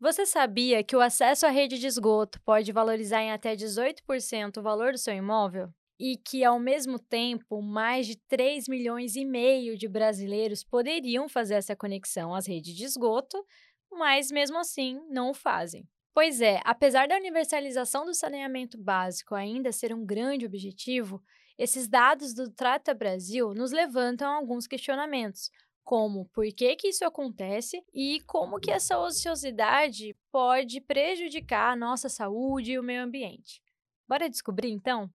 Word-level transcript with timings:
Você 0.00 0.24
sabia 0.24 0.82
que 0.82 0.96
o 0.96 1.00
acesso 1.00 1.44
à 1.44 1.50
rede 1.50 1.78
de 1.78 1.86
esgoto 1.86 2.40
pode 2.40 2.72
valorizar 2.72 3.20
em 3.20 3.32
até 3.32 3.54
18% 3.54 4.56
o 4.56 4.62
valor 4.62 4.92
do 4.92 4.98
seu 4.98 5.12
imóvel? 5.14 5.68
E 5.98 6.16
que, 6.16 6.42
ao 6.42 6.58
mesmo 6.58 6.98
tempo, 6.98 7.60
mais 7.60 8.06
de 8.06 8.16
3 8.16 8.66
milhões 8.66 9.14
e 9.14 9.26
meio 9.26 9.76
de 9.76 9.86
brasileiros 9.86 10.64
poderiam 10.64 11.28
fazer 11.28 11.56
essa 11.56 11.76
conexão 11.76 12.34
às 12.34 12.46
redes 12.46 12.74
de 12.74 12.84
esgoto, 12.84 13.44
mas 13.92 14.30
mesmo 14.30 14.58
assim 14.58 14.98
não 15.10 15.32
o 15.32 15.34
fazem. 15.34 15.86
Pois 16.14 16.40
é, 16.40 16.62
apesar 16.64 17.06
da 17.06 17.16
universalização 17.16 18.06
do 18.06 18.14
saneamento 18.14 18.78
básico 18.78 19.34
ainda 19.34 19.70
ser 19.70 19.92
um 19.92 20.06
grande 20.06 20.46
objetivo, 20.46 21.22
esses 21.58 21.86
dados 21.86 22.32
do 22.32 22.50
Trata 22.50 22.94
Brasil 22.94 23.52
nos 23.52 23.70
levantam 23.70 24.32
alguns 24.32 24.66
questionamentos, 24.66 25.50
como 25.90 26.24
por 26.26 26.46
que, 26.52 26.76
que 26.76 26.86
isso 26.86 27.04
acontece 27.04 27.82
e 27.92 28.20
como 28.24 28.60
que 28.60 28.70
essa 28.70 28.96
ociosidade 28.96 30.16
pode 30.30 30.80
prejudicar 30.80 31.72
a 31.72 31.76
nossa 31.76 32.08
saúde 32.08 32.70
e 32.70 32.78
o 32.78 32.82
meio 32.82 33.02
ambiente. 33.02 33.60
Bora 34.08 34.30
descobrir 34.30 34.70
então? 34.70 35.10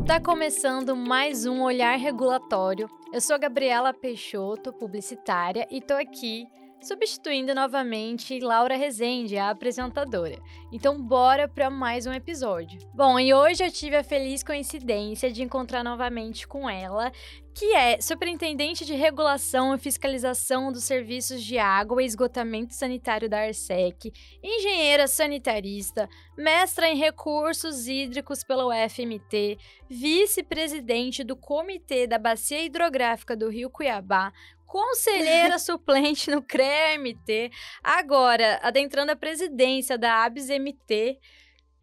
Está 0.00 0.20
começando 0.20 0.96
mais 0.96 1.46
um 1.46 1.62
Olhar 1.62 1.96
Regulatório. 1.96 2.90
Eu 3.12 3.20
sou 3.20 3.38
Gabriela 3.38 3.94
Peixoto, 3.94 4.72
publicitária, 4.72 5.64
e 5.70 5.78
estou 5.78 5.96
aqui 5.96 6.48
substituindo 6.80 7.54
novamente 7.54 8.38
Laura 8.40 8.76
Rezende, 8.76 9.38
a 9.38 9.50
apresentadora. 9.50 10.38
Então, 10.70 11.00
bora 11.00 11.48
para 11.48 11.70
mais 11.70 12.06
um 12.06 12.12
episódio. 12.12 12.78
Bom, 12.94 13.18
e 13.18 13.32
hoje 13.32 13.64
eu 13.64 13.70
tive 13.70 13.96
a 13.96 14.04
feliz 14.04 14.42
coincidência 14.42 15.32
de 15.32 15.42
encontrar 15.42 15.82
novamente 15.82 16.46
com 16.46 16.68
ela, 16.68 17.10
que 17.54 17.72
é 17.74 18.00
superintendente 18.00 18.84
de 18.84 18.94
regulação 18.94 19.74
e 19.74 19.78
fiscalização 19.78 20.72
dos 20.72 20.84
serviços 20.84 21.42
de 21.42 21.56
água 21.56 22.02
e 22.02 22.06
esgotamento 22.06 22.74
sanitário 22.74 23.30
da 23.30 23.42
Arsec, 23.42 24.12
engenheira 24.42 25.06
sanitarista, 25.06 26.08
mestra 26.36 26.88
em 26.88 26.96
recursos 26.96 27.86
hídricos 27.86 28.42
pela 28.42 28.66
UFMT, 28.66 29.56
vice-presidente 29.88 31.22
do 31.22 31.36
Comitê 31.36 32.08
da 32.08 32.18
Bacia 32.18 32.60
Hidrográfica 32.60 33.36
do 33.36 33.48
Rio 33.48 33.70
Cuiabá, 33.70 34.32
conselheira 34.74 35.56
suplente 35.56 36.28
no 36.28 36.42
CREA-MT, 36.42 37.52
agora 37.80 38.58
adentrando 38.60 39.12
a 39.12 39.16
presidência 39.16 39.96
da 39.96 40.24
ABS-MT. 40.24 41.20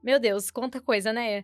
Meu 0.03 0.19
Deus, 0.19 0.51
quanta 0.51 0.81
coisa, 0.81 1.13
né? 1.13 1.41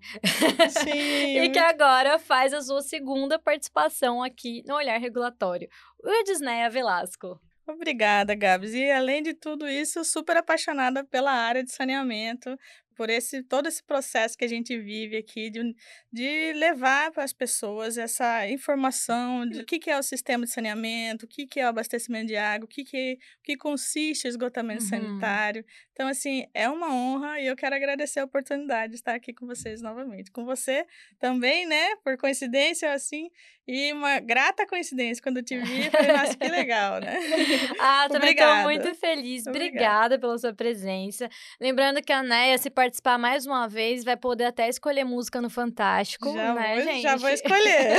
Sim. 0.70 0.90
e 1.40 1.50
que 1.50 1.60
agora 1.60 2.20
faz 2.20 2.54
a 2.54 2.62
sua 2.62 2.82
segunda 2.82 3.40
participação 3.40 4.22
aqui 4.22 4.62
no 4.68 4.76
Olhar 4.76 4.98
Regulatório. 4.98 5.70
O 6.04 6.10
Edisneia 6.10 6.70
Velasco. 6.70 7.40
Obrigada, 7.66 8.36
Gabs. 8.36 8.74
E 8.74 8.92
além 8.92 9.24
de 9.24 9.34
tudo 9.34 9.70
isso, 9.70 10.04
super 10.04 10.36
apaixonada 10.36 11.06
pela 11.06 11.32
área 11.32 11.64
de 11.64 11.72
saneamento, 11.72 12.58
por 12.98 13.12
esse 13.12 13.44
todo 13.44 13.68
esse 13.68 13.84
processo 13.84 14.36
que 14.36 14.44
a 14.44 14.48
gente 14.48 14.76
vive 14.78 15.16
aqui 15.16 15.52
de, 15.52 15.76
de 16.12 16.54
levar 16.54 17.12
para 17.12 17.24
as 17.24 17.32
pessoas 17.32 17.96
essa 17.96 18.50
informação 18.50 19.48
de 19.48 19.62
o 19.62 19.66
que, 19.66 19.78
que 19.78 19.92
é 19.92 19.98
o 19.98 20.04
sistema 20.04 20.46
de 20.46 20.52
saneamento, 20.52 21.26
o 21.26 21.28
que, 21.30 21.46
que 21.46 21.60
é 21.60 21.66
o 21.66 21.70
abastecimento 21.70 22.26
de 22.26 22.36
água, 22.36 22.66
o 22.66 22.68
que, 22.68 22.84
que, 22.84 23.20
o 23.40 23.44
que 23.44 23.56
consiste 23.56 24.26
o 24.26 24.30
esgotamento 24.30 24.82
uhum. 24.84 24.90
sanitário. 24.90 25.64
Então, 25.94 26.08
assim, 26.08 26.48
é 26.54 26.68
uma 26.68 26.92
honra 26.92 27.40
e 27.40 27.46
eu 27.46 27.56
quero 27.56 27.76
agradecer 27.76 28.20
a 28.20 28.26
oportunidade 28.26 28.94
de 28.94 28.98
estar 28.98 29.14
aqui 29.14 29.32
com 29.32 29.46
vocês 29.46 29.80
novamente. 29.80 30.32
Com 30.32 30.44
você 30.44 30.86
também, 31.20 31.68
né? 31.68 31.96
Por 31.98 32.18
coincidência, 32.18 32.92
assim, 32.92 33.30
e 33.68 33.92
uma 33.92 34.20
grata 34.20 34.66
coincidência 34.66 35.22
quando 35.22 35.38
eu 35.38 35.44
te 35.44 35.58
vi, 35.58 35.90
falei, 35.90 36.14
nossa, 36.14 36.38
que 36.38 36.48
legal, 36.48 37.02
né? 37.02 37.18
ah, 37.80 38.08
também 38.10 38.32
estou 38.32 38.56
muito 38.64 38.96
feliz. 38.96 39.46
Obrigada. 39.46 39.68
Obrigada 39.68 40.20
pela 40.20 40.38
sua 40.38 40.54
presença. 40.54 41.30
Lembrando 41.60 42.02
que 42.02 42.14
a 42.14 42.24
Neia, 42.24 42.58
se 42.58 42.70
participar 42.70 43.18
mais 43.18 43.46
uma 43.46 43.68
vez, 43.68 44.06
vai 44.06 44.16
poder 44.16 44.46
até 44.46 44.70
escolher 44.70 45.04
música 45.04 45.42
no 45.42 45.50
Fantástico, 45.50 46.34
já 46.34 46.54
né, 46.54 46.76
vou, 46.76 46.84
gente? 46.84 47.02
Já 47.02 47.16
vou 47.18 47.30
escolher. 47.30 47.98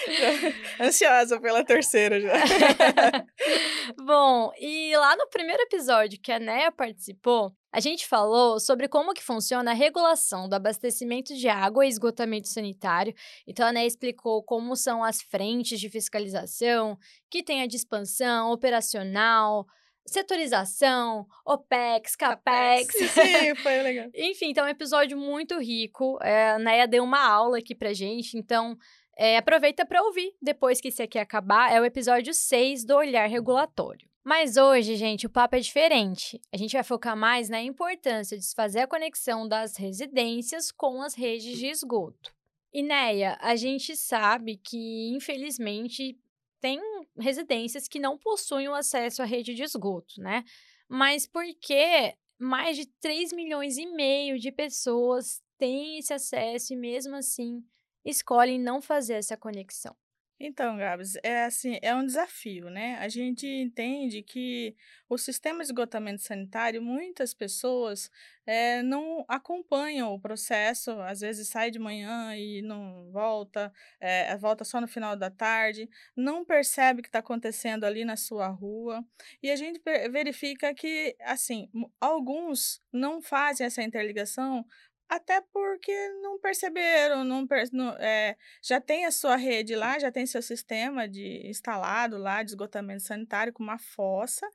Ansiosa 0.80 1.38
pela 1.38 1.62
terceira 1.64 2.20
já. 2.20 2.32
Bom, 3.98 4.50
e 4.58 4.96
lá 4.96 5.16
no 5.16 5.28
primeiro 5.28 5.62
episódio 5.64 6.18
que 6.20 6.32
a 6.32 6.38
Neia 6.38 6.72
participou, 6.72 7.52
a 7.72 7.80
gente 7.80 8.06
falou 8.06 8.58
sobre 8.58 8.88
como 8.88 9.12
que 9.12 9.22
funciona 9.22 9.70
a 9.72 9.74
regulação 9.74 10.48
do 10.48 10.54
abastecimento 10.54 11.34
de 11.34 11.48
água 11.48 11.84
e 11.84 11.88
esgotamento 11.88 12.48
sanitário. 12.48 13.14
Então, 13.46 13.66
a 13.66 13.72
Né 13.72 13.86
explicou 13.86 14.42
como 14.42 14.74
são 14.74 15.04
as 15.04 15.20
frentes 15.20 15.78
de 15.78 15.90
fiscalização, 15.90 16.98
que 17.30 17.42
tem 17.42 17.62
a 17.62 17.66
de 17.66 17.76
expansão, 17.76 18.50
operacional, 18.50 19.66
setorização, 20.06 21.26
OPEX, 21.44 22.16
CAPEX. 22.16 22.94
Sim, 23.12 23.54
foi 23.56 23.82
legal. 23.82 24.08
Enfim, 24.14 24.50
então 24.50 24.64
é 24.64 24.68
um 24.68 24.70
episódio 24.70 25.18
muito 25.18 25.58
rico. 25.58 26.18
É, 26.22 26.52
a 26.52 26.58
Neia 26.58 26.88
deu 26.88 27.04
uma 27.04 27.20
aula 27.20 27.58
aqui 27.58 27.74
pra 27.74 27.92
gente, 27.92 28.36
então 28.36 28.76
é, 29.16 29.36
aproveita 29.36 29.84
para 29.84 30.02
ouvir 30.02 30.32
depois 30.40 30.80
que 30.80 30.88
esse 30.88 31.02
aqui 31.02 31.18
acabar. 31.18 31.72
É 31.72 31.80
o 31.80 31.84
episódio 31.84 32.32
6 32.32 32.84
do 32.84 32.96
Olhar 32.96 33.26
Regulatório. 33.26 34.08
Mas 34.28 34.58
hoje, 34.58 34.94
gente, 34.94 35.26
o 35.26 35.30
papo 35.30 35.56
é 35.56 35.58
diferente. 35.58 36.38
A 36.52 36.58
gente 36.58 36.74
vai 36.74 36.82
focar 36.84 37.16
mais 37.16 37.48
na 37.48 37.62
importância 37.62 38.36
de 38.36 38.44
se 38.44 38.54
fazer 38.54 38.80
a 38.80 38.86
conexão 38.86 39.48
das 39.48 39.78
residências 39.78 40.70
com 40.70 41.00
as 41.00 41.14
redes 41.14 41.56
de 41.56 41.68
esgoto. 41.68 42.30
Neia, 42.74 43.38
a 43.40 43.56
gente 43.56 43.96
sabe 43.96 44.58
que, 44.58 45.08
infelizmente, 45.16 46.20
tem 46.60 46.78
residências 47.18 47.88
que 47.88 47.98
não 47.98 48.18
possuem 48.18 48.68
o 48.68 48.74
acesso 48.74 49.22
à 49.22 49.24
rede 49.24 49.54
de 49.54 49.62
esgoto, 49.62 50.20
né? 50.20 50.44
Mas 50.86 51.26
por 51.26 51.46
que 51.58 52.14
mais 52.38 52.76
de 52.76 52.84
3 53.00 53.32
milhões 53.32 53.78
e 53.78 53.86
meio 53.86 54.38
de 54.38 54.52
pessoas 54.52 55.42
têm 55.56 56.00
esse 56.00 56.12
acesso 56.12 56.74
e, 56.74 56.76
mesmo 56.76 57.16
assim, 57.16 57.64
escolhem 58.04 58.60
não 58.60 58.82
fazer 58.82 59.14
essa 59.14 59.38
conexão? 59.38 59.96
Então, 60.40 60.76
Gabs, 60.76 61.16
é 61.24 61.44
assim, 61.46 61.78
é 61.82 61.92
um 61.92 62.06
desafio, 62.06 62.70
né? 62.70 62.96
A 63.00 63.08
gente 63.08 63.44
entende 63.44 64.22
que 64.22 64.76
o 65.08 65.18
sistema 65.18 65.58
de 65.58 65.64
esgotamento 65.64 66.22
sanitário, 66.22 66.80
muitas 66.80 67.34
pessoas 67.34 68.08
é, 68.46 68.80
não 68.82 69.24
acompanham 69.28 70.14
o 70.14 70.20
processo, 70.20 70.92
às 71.00 71.20
vezes 71.20 71.48
sai 71.48 71.72
de 71.72 71.78
manhã 71.80 72.36
e 72.36 72.62
não 72.62 73.10
volta, 73.10 73.72
é, 73.98 74.36
volta 74.36 74.64
só 74.64 74.80
no 74.80 74.86
final 74.86 75.16
da 75.16 75.28
tarde, 75.28 75.90
não 76.16 76.44
percebe 76.44 77.00
o 77.00 77.02
que 77.02 77.08
está 77.08 77.18
acontecendo 77.18 77.82
ali 77.82 78.04
na 78.04 78.16
sua 78.16 78.46
rua, 78.46 79.04
e 79.42 79.50
a 79.50 79.56
gente 79.56 79.80
verifica 80.10 80.72
que, 80.72 81.16
assim, 81.20 81.68
alguns 82.00 82.80
não 82.92 83.20
fazem 83.20 83.66
essa 83.66 83.82
interligação 83.82 84.64
até 85.08 85.40
porque 85.52 85.92
não 86.20 86.38
perceberam, 86.38 87.24
não, 87.24 87.46
não 87.72 87.90
é, 87.98 88.36
já 88.62 88.80
tem 88.80 89.06
a 89.06 89.10
sua 89.10 89.36
rede 89.36 89.74
lá, 89.74 89.98
já 89.98 90.12
tem 90.12 90.26
seu 90.26 90.42
sistema 90.42 91.08
de 91.08 91.46
instalado 91.48 92.18
lá 92.18 92.42
de 92.42 92.50
esgotamento 92.50 93.02
sanitário 93.02 93.52
com 93.52 93.62
uma 93.62 93.78
fossa, 93.78 94.46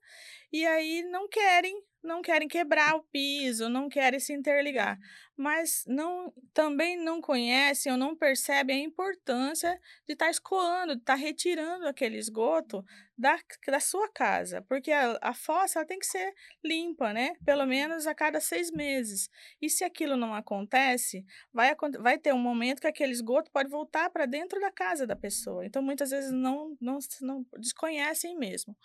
e 0.51 0.65
aí 0.65 1.03
não 1.03 1.27
querem 1.27 1.83
não 2.03 2.21
querem 2.21 2.47
quebrar 2.47 2.95
o 2.95 3.03
piso, 3.03 3.69
não 3.69 3.87
querem 3.87 4.19
se 4.19 4.33
interligar, 4.33 4.99
mas 5.35 5.83
não 5.87 6.31
também 6.53 6.97
não 6.97 7.21
conhecem 7.21 7.91
ou 7.91 7.97
não 7.97 8.15
percebem 8.15 8.81
a 8.83 8.87
importância 8.87 9.79
de 10.05 10.13
estar 10.13 10.25
tá 10.25 10.31
escoando, 10.31 10.95
de 10.95 11.01
estar 11.01 11.13
tá 11.13 11.19
retirando 11.19 11.87
aquele 11.87 12.17
esgoto 12.17 12.85
da, 13.17 13.39
da 13.67 13.79
sua 13.79 14.09
casa, 14.09 14.61
porque 14.63 14.91
a, 14.91 15.17
a 15.21 15.33
fossa 15.33 15.85
tem 15.85 15.99
que 15.99 16.05
ser 16.05 16.33
limpa, 16.63 17.13
né? 17.13 17.35
Pelo 17.45 17.65
menos 17.65 18.05
a 18.05 18.13
cada 18.13 18.39
seis 18.39 18.71
meses. 18.71 19.29
E 19.61 19.69
se 19.69 19.83
aquilo 19.83 20.17
não 20.17 20.33
acontece, 20.33 21.25
vai, 21.51 21.75
vai 21.99 22.17
ter 22.17 22.33
um 22.33 22.39
momento 22.39 22.81
que 22.81 22.87
aquele 22.87 23.11
esgoto 23.11 23.51
pode 23.51 23.69
voltar 23.69 24.09
para 24.09 24.25
dentro 24.25 24.59
da 24.59 24.71
casa 24.71 25.07
da 25.07 25.15
pessoa. 25.15 25.65
Então, 25.65 25.81
muitas 25.81 26.09
vezes 26.09 26.31
não, 26.31 26.75
não, 26.81 26.99
não 27.21 27.45
desconhecem 27.59 28.37
mesmo. 28.37 28.75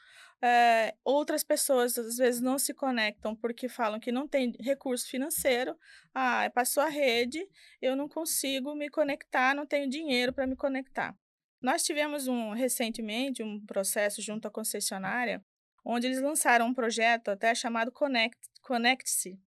É, 0.41 0.95
outras 1.05 1.43
pessoas 1.43 1.99
às 1.99 2.17
vezes 2.17 2.41
não 2.41 2.59
se 2.59 2.73
conectam 2.73 3.35
porque 3.35 3.69
falam 3.69 3.99
que 3.99 4.13
não 4.13 4.29
tem 4.29 4.53
recurso 4.61 5.09
financeiro. 5.09 5.77
Ah, 6.15 6.45
é 6.45 6.49
para 6.49 6.65
sua 6.65 6.89
rede, 6.89 7.45
eu 7.83 7.97
não 7.97 8.09
consigo 8.09 8.75
me 8.75 8.89
conectar, 8.89 9.55
não 9.55 9.67
tenho 9.67 9.91
dinheiro 9.91 10.33
para 10.33 10.47
me 10.47 10.55
conectar. 10.55 11.17
Nós 11.61 11.83
tivemos 11.83 12.29
um 12.29 12.53
recentemente 12.53 13.43
um 13.43 13.65
processo 13.67 14.23
junto 14.23 14.47
à 14.47 14.51
concessionária, 14.51 15.45
onde 15.85 16.07
eles 16.07 16.21
lançaram 16.21 16.67
um 16.67 16.75
projeto 16.75 17.31
até 17.31 17.53
chamado 17.55 17.91
Connect, 17.91 18.39
Connect-se. 18.63 19.41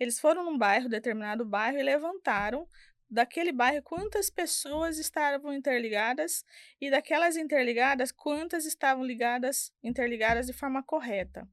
Eles 0.00 0.18
foram 0.18 0.44
num 0.44 0.56
bairro, 0.56 0.88
determinado 0.88 1.44
bairro, 1.44 1.76
e 1.76 1.82
levantaram 1.82 2.66
daquele 3.10 3.52
bairro 3.52 3.82
quantas 3.82 4.30
pessoas 4.30 4.98
estavam 4.98 5.52
interligadas 5.52 6.44
e 6.80 6.90
daquelas 6.90 7.36
interligadas 7.36 8.12
quantas 8.12 8.66
estavam 8.66 9.04
ligadas 9.04 9.72
interligadas 9.82 10.46
de 10.46 10.52
forma 10.52 10.82
correta 10.82 11.48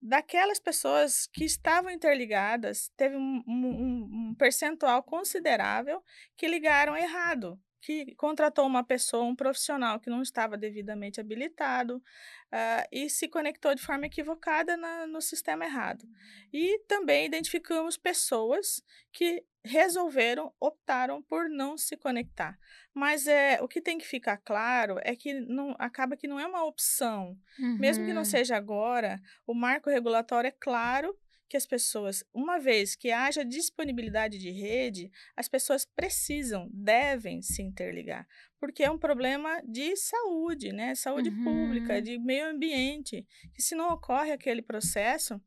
daquelas 0.00 0.58
pessoas 0.58 1.26
que 1.26 1.44
estavam 1.44 1.90
interligadas 1.90 2.92
teve 2.96 3.16
um, 3.16 3.42
um, 3.46 4.30
um 4.30 4.34
percentual 4.34 5.02
considerável 5.02 6.02
que 6.36 6.46
ligaram 6.46 6.96
errado 6.96 7.58
que 7.84 8.14
contratou 8.14 8.66
uma 8.66 8.82
pessoa, 8.82 9.24
um 9.24 9.36
profissional 9.36 10.00
que 10.00 10.08
não 10.08 10.22
estava 10.22 10.56
devidamente 10.56 11.20
habilitado 11.20 11.96
uh, 11.98 12.88
e 12.90 13.10
se 13.10 13.28
conectou 13.28 13.74
de 13.74 13.82
forma 13.82 14.06
equivocada 14.06 14.74
na, 14.74 15.06
no 15.06 15.20
sistema 15.20 15.66
errado. 15.66 16.08
E 16.50 16.78
também 16.88 17.26
identificamos 17.26 17.98
pessoas 17.98 18.82
que 19.12 19.44
resolveram, 19.64 20.52
optaram 20.60 21.22
por 21.22 21.48
não 21.48 21.76
se 21.78 21.96
conectar. 21.96 22.58
Mas 22.92 23.26
é, 23.26 23.60
o 23.62 23.68
que 23.68 23.80
tem 23.80 23.98
que 23.98 24.06
ficar 24.06 24.36
claro 24.36 24.98
é 25.02 25.16
que 25.16 25.40
não, 25.40 25.74
acaba 25.78 26.16
que 26.16 26.28
não 26.28 26.38
é 26.38 26.46
uma 26.46 26.64
opção. 26.64 27.38
Uhum. 27.58 27.78
Mesmo 27.78 28.04
que 28.04 28.12
não 28.12 28.20
uhum. 28.20 28.26
seja 28.26 28.56
agora, 28.56 29.20
o 29.46 29.54
marco 29.54 29.88
regulatório 29.88 30.48
é 30.48 30.56
claro 30.60 31.16
que 31.48 31.56
as 31.56 31.66
pessoas, 31.66 32.24
uma 32.32 32.58
vez 32.58 32.96
que 32.96 33.10
haja 33.10 33.44
disponibilidade 33.44 34.38
de 34.38 34.50
rede, 34.50 35.10
as 35.36 35.48
pessoas 35.48 35.84
precisam, 35.84 36.68
devem 36.72 37.42
se 37.42 37.62
interligar, 37.62 38.26
porque 38.58 38.82
é 38.82 38.90
um 38.90 38.98
problema 38.98 39.62
de 39.62 39.94
saúde, 39.96 40.72
né? 40.72 40.94
Saúde 40.94 41.30
uhum. 41.30 41.44
pública, 41.44 42.02
de 42.02 42.18
meio 42.18 42.48
ambiente, 42.48 43.26
que 43.54 43.62
se 43.62 43.74
não 43.74 43.92
ocorre 43.92 44.32
aquele 44.32 44.62
processo, 44.62 45.40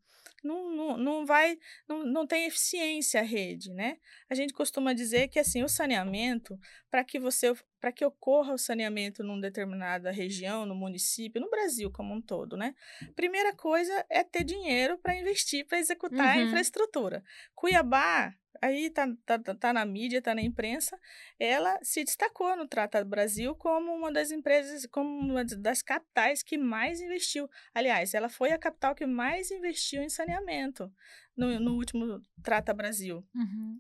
não, 0.44 0.76
não, 0.76 0.98
não 0.98 1.26
vai, 1.26 1.58
não, 1.88 2.06
não 2.06 2.28
tem 2.28 2.46
eficiência 2.46 3.20
a 3.20 3.24
rede, 3.24 3.72
né? 3.74 3.98
A 4.30 4.36
gente 4.36 4.54
costuma 4.54 4.94
dizer 4.94 5.28
que 5.28 5.40
assim, 5.40 5.64
o 5.64 5.70
saneamento, 5.70 6.60
para 6.90 7.04
que 7.04 7.20
você, 7.20 7.54
para 7.80 7.92
que 7.92 8.04
ocorra 8.06 8.54
o 8.54 8.58
saneamento 8.58 9.24
numa 9.24 9.42
determinada 9.42 10.12
região, 10.12 10.66
no 10.66 10.76
município, 10.76 11.42
no 11.42 11.50
Brasil 11.50 11.92
como 11.92 12.14
um 12.14 12.22
todo, 12.22 12.58
né? 12.58 12.74
Primeira 13.16 13.56
coisa 13.56 14.06
é 14.10 14.24
ter 14.24 14.44
dinheiro 14.44 14.98
para 14.98 15.16
investir, 15.16 15.66
para 15.66 15.80
executar 15.80 16.36
uhum. 16.36 16.42
a 16.42 16.46
infraestrutura. 16.46 17.24
Cuiabá 17.56 18.34
aí 18.62 18.90
tá, 18.90 19.08
tá, 19.26 19.40
tá, 19.40 19.56
tá 19.56 19.74
na 19.74 19.86
mídia, 19.86 20.22
tá 20.22 20.34
na 20.34 20.42
imprensa, 20.42 21.00
ela 21.40 21.78
se 21.82 22.04
destacou 22.04 22.56
no 22.56 22.68
Tratado 22.68 23.08
Brasil 23.08 23.56
como 23.56 23.94
uma 23.94 24.12
das 24.12 24.32
empresas, 24.32 24.86
como 24.86 25.10
uma 25.10 25.44
das 25.44 25.82
capitais 25.82 26.44
que 26.44 26.58
mais 26.58 27.02
investiu. 27.02 27.50
Aliás, 27.74 28.14
ela 28.14 28.30
foi 28.30 28.52
a 28.52 28.58
capital 28.58 28.96
que 28.96 29.06
mais 29.06 29.52
investiu 29.52 30.02
em 30.02 30.10
saneamento 30.10 30.92
no, 31.36 31.60
no 31.60 31.76
último 31.76 32.22
Trata 32.44 32.74
Brasil. 32.74 33.26
Uhum. 33.36 33.80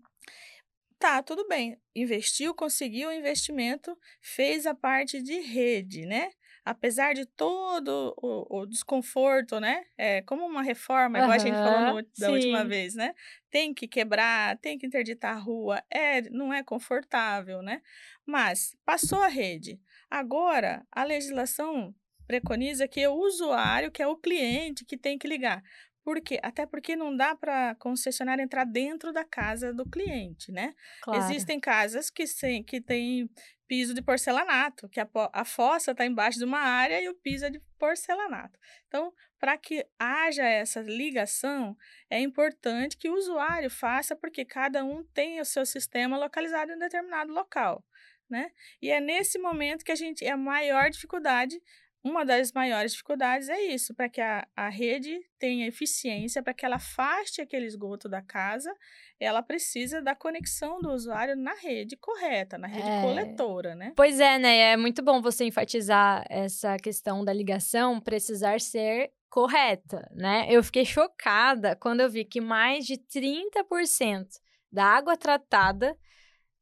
Tá, 0.99 1.21
tudo 1.21 1.47
bem. 1.47 1.79
Investiu, 1.95 2.55
conseguiu 2.55 3.09
o 3.09 3.13
investimento, 3.13 3.97
fez 4.21 4.65
a 4.65 4.73
parte 4.73 5.21
de 5.21 5.39
rede, 5.39 6.05
né? 6.05 6.31
apesar 6.67 7.13
de 7.13 7.25
todo 7.25 8.13
o, 8.21 8.59
o 8.59 8.65
desconforto, 8.65 9.57
né? 9.57 9.85
É 9.97 10.21
como 10.23 10.45
uma 10.45 10.61
reforma, 10.61 11.17
igual 11.17 11.29
uhum, 11.29 11.35
a 11.35 11.37
gente 11.37 11.55
falou 11.55 11.95
no, 11.95 12.01
da 12.01 12.27
sim. 12.27 12.33
última 12.33 12.65
vez, 12.65 12.93
né? 12.93 13.13
Tem 13.49 13.73
que 13.73 13.87
quebrar, 13.87 14.57
tem 14.57 14.77
que 14.77 14.85
interditar 14.85 15.37
a 15.37 15.39
rua, 15.39 15.81
é, 15.89 16.21
não 16.29 16.53
é 16.53 16.61
confortável, 16.61 17.61
né? 17.61 17.81
Mas 18.25 18.75
passou 18.85 19.19
a 19.19 19.29
rede. 19.29 19.79
Agora, 20.09 20.85
a 20.91 21.05
legislação 21.05 21.95
preconiza 22.27 22.85
que 22.85 22.99
é 22.99 23.07
o 23.07 23.15
usuário, 23.15 23.89
que 23.89 24.03
é 24.03 24.07
o 24.07 24.17
cliente, 24.17 24.83
que 24.83 24.97
tem 24.97 25.17
que 25.17 25.27
ligar. 25.27 25.63
Por 26.07 26.21
quê? 26.21 26.39
Até 26.41 26.65
porque 26.65 26.95
não 26.95 27.13
dá 27.13 27.35
para 27.35 27.71
a 27.71 27.75
concessionária 27.75 28.41
entrar 28.41 28.63
dentro 28.63 29.11
da 29.11 29.25
casa 29.25 29.73
do 29.73 29.83
cliente, 29.83 30.53
né? 30.53 30.73
Claro. 31.01 31.19
Existem 31.19 31.59
casas 31.59 32.09
que, 32.09 32.25
sem, 32.25 32.63
que 32.63 32.79
têm 32.79 33.29
piso 33.67 33.93
de 33.93 34.01
porcelanato, 34.01 34.87
que 34.87 35.01
a, 35.01 35.09
a 35.33 35.43
fossa 35.43 35.91
está 35.91 36.05
embaixo 36.05 36.39
de 36.39 36.45
uma 36.45 36.59
área 36.59 37.01
e 37.01 37.09
o 37.09 37.13
piso 37.13 37.43
é 37.43 37.49
de 37.49 37.59
porcelanato. 37.77 38.57
Então, 38.87 39.13
para 39.37 39.57
que 39.57 39.85
haja 39.99 40.45
essa 40.45 40.79
ligação, 40.79 41.75
é 42.09 42.21
importante 42.21 42.95
que 42.95 43.09
o 43.09 43.15
usuário 43.15 43.69
faça, 43.69 44.15
porque 44.15 44.45
cada 44.45 44.85
um 44.85 45.03
tem 45.13 45.41
o 45.41 45.45
seu 45.45 45.65
sistema 45.65 46.17
localizado 46.17 46.71
em 46.71 46.75
um 46.75 46.79
determinado 46.79 47.33
local. 47.33 47.83
Né? 48.29 48.49
E 48.81 48.89
é 48.91 49.01
nesse 49.01 49.37
momento 49.37 49.83
que 49.83 49.91
a 49.91 49.95
gente 49.95 50.23
é 50.23 50.31
a 50.31 50.37
maior 50.37 50.89
dificuldade 50.89 51.61
uma 52.03 52.23
das 52.23 52.51
maiores 52.51 52.91
dificuldades 52.91 53.49
é 53.49 53.59
isso, 53.61 53.93
para 53.93 54.07
que 54.07 54.21
a, 54.21 54.47
a 54.55 54.69
rede 54.69 55.19
tenha 55.39 55.67
eficiência, 55.67 56.41
para 56.41 56.53
que 56.53 56.65
ela 56.65 56.77
afaste 56.77 57.41
aquele 57.41 57.65
esgoto 57.65 58.07
da 58.07 58.21
casa, 58.21 58.73
ela 59.19 59.41
precisa 59.41 60.01
da 60.01 60.15
conexão 60.15 60.79
do 60.79 60.91
usuário 60.91 61.35
na 61.35 61.53
rede 61.53 61.97
correta, 61.97 62.57
na 62.57 62.67
rede 62.67 62.87
é... 62.87 63.01
coletora, 63.01 63.75
né? 63.75 63.93
Pois 63.95 64.19
é, 64.19 64.37
né? 64.39 64.73
É 64.73 64.77
muito 64.77 65.03
bom 65.03 65.21
você 65.21 65.45
enfatizar 65.45 66.25
essa 66.29 66.77
questão 66.77 67.25
da 67.25 67.33
ligação 67.33 67.99
precisar 67.99 68.61
ser 68.61 69.11
correta, 69.29 70.09
né? 70.13 70.47
Eu 70.49 70.63
fiquei 70.63 70.85
chocada 70.85 71.75
quando 71.75 72.01
eu 72.01 72.09
vi 72.09 72.23
que 72.23 72.39
mais 72.39 72.85
de 72.85 72.97
30% 72.97 74.25
da 74.71 74.85
água 74.85 75.17
tratada 75.17 75.97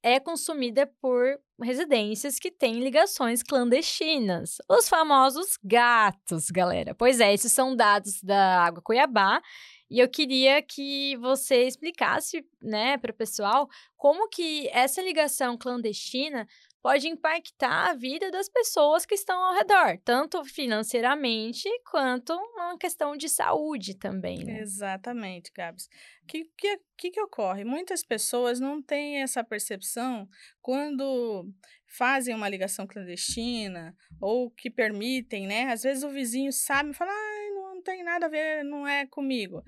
é 0.06 0.20
consumida 0.20 0.86
por 1.02 1.40
residências 1.60 2.38
que 2.38 2.52
têm 2.52 2.80
ligações 2.80 3.42
clandestinas, 3.42 4.58
os 4.70 4.88
famosos 4.88 5.58
gatos, 5.64 6.52
galera. 6.52 6.94
Pois 6.94 7.20
é, 7.20 7.34
esses 7.34 7.52
são 7.52 7.76
dados 7.76 8.22
da 8.22 8.66
Água 8.66 8.84
Cuiabá 8.84 9.42
e 9.90 10.00
eu 10.00 10.08
queria 10.08 10.62
que 10.62 11.18
você 11.18 11.64
explicasse, 11.64 12.46
né, 12.62 13.00
para 13.00 13.12
o 13.12 13.16
pessoal 13.16 13.68
como 13.98 14.30
que 14.30 14.68
essa 14.68 15.02
ligação 15.02 15.58
clandestina 15.58 16.48
pode 16.86 17.08
impactar 17.08 17.90
a 17.90 17.94
vida 17.96 18.30
das 18.30 18.48
pessoas 18.48 19.08
que 19.08 19.16
estão 19.16 19.42
ao 19.42 19.56
redor, 19.56 19.98
tanto 20.06 20.46
financeiramente 20.46 21.68
quanto 21.90 22.32
uma 22.32 22.78
questão 22.78 23.18
de 23.18 23.28
saúde 23.28 23.96
também. 23.96 24.44
Né? 24.44 24.60
Exatamente, 24.60 25.52
Gabs. 25.52 25.90
O 26.22 26.28
que, 26.28 26.48
que, 26.96 27.10
que, 27.10 27.22
ocorre? 27.22 27.64
Muitas 27.64 28.04
pessoas 28.04 28.60
não 28.60 28.84
têm 28.84 29.24
essa 29.24 29.44
percepção 29.44 30.30
quando 30.62 31.52
fazem 31.88 32.36
uma 32.36 32.48
ligação 32.48 32.86
clandestina 32.86 33.96
ou 34.22 34.52
que 34.52 34.70
permitem, 34.70 35.48
né? 35.48 35.72
Às 35.72 35.82
vezes 35.82 36.04
o 36.04 36.10
vizinho 36.10 36.54
sabe 36.54 36.92
e 36.92 36.94
fala, 36.94 37.12
ah, 37.12 37.52
não 37.56 37.82
tem 37.82 38.04
nada 38.04 38.28
a 38.28 38.30
ver, 38.30 38.64
não 38.64 38.88
é 38.88 39.08
comigo. 39.08 39.64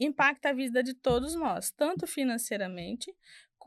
Impacta 0.00 0.48
a 0.48 0.52
vida 0.52 0.82
de 0.82 0.92
todos 0.92 1.36
nós, 1.36 1.70
tanto 1.70 2.04
financeiramente 2.04 3.14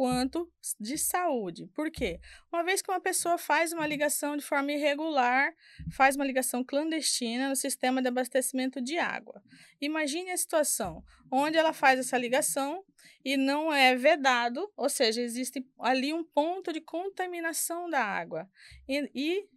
quanto 0.01 0.51
de 0.79 0.97
saúde. 0.97 1.67
Por 1.75 1.91
quê? 1.91 2.19
Uma 2.51 2.63
vez 2.63 2.81
que 2.81 2.89
uma 2.89 2.99
pessoa 2.99 3.37
faz 3.37 3.71
uma 3.71 3.85
ligação 3.85 4.35
de 4.35 4.43
forma 4.43 4.71
irregular, 4.71 5.53
faz 5.91 6.15
uma 6.15 6.25
ligação 6.25 6.63
clandestina 6.63 7.47
no 7.47 7.55
sistema 7.55 8.01
de 8.01 8.07
abastecimento 8.07 8.81
de 8.81 8.97
água. 8.97 9.43
Imagine 9.79 10.31
a 10.31 10.37
situação 10.37 11.03
onde 11.31 11.55
ela 11.55 11.71
faz 11.71 11.99
essa 11.99 12.17
ligação 12.17 12.83
e 13.23 13.37
não 13.37 13.71
é 13.71 13.95
vedado, 13.95 14.67
ou 14.75 14.89
seja, 14.89 15.21
existe 15.21 15.63
ali 15.77 16.11
um 16.11 16.23
ponto 16.23 16.73
de 16.73 16.81
contaminação 16.81 17.87
da 17.87 18.03
água. 18.03 18.49
E, 18.89 19.07
e 19.13 19.47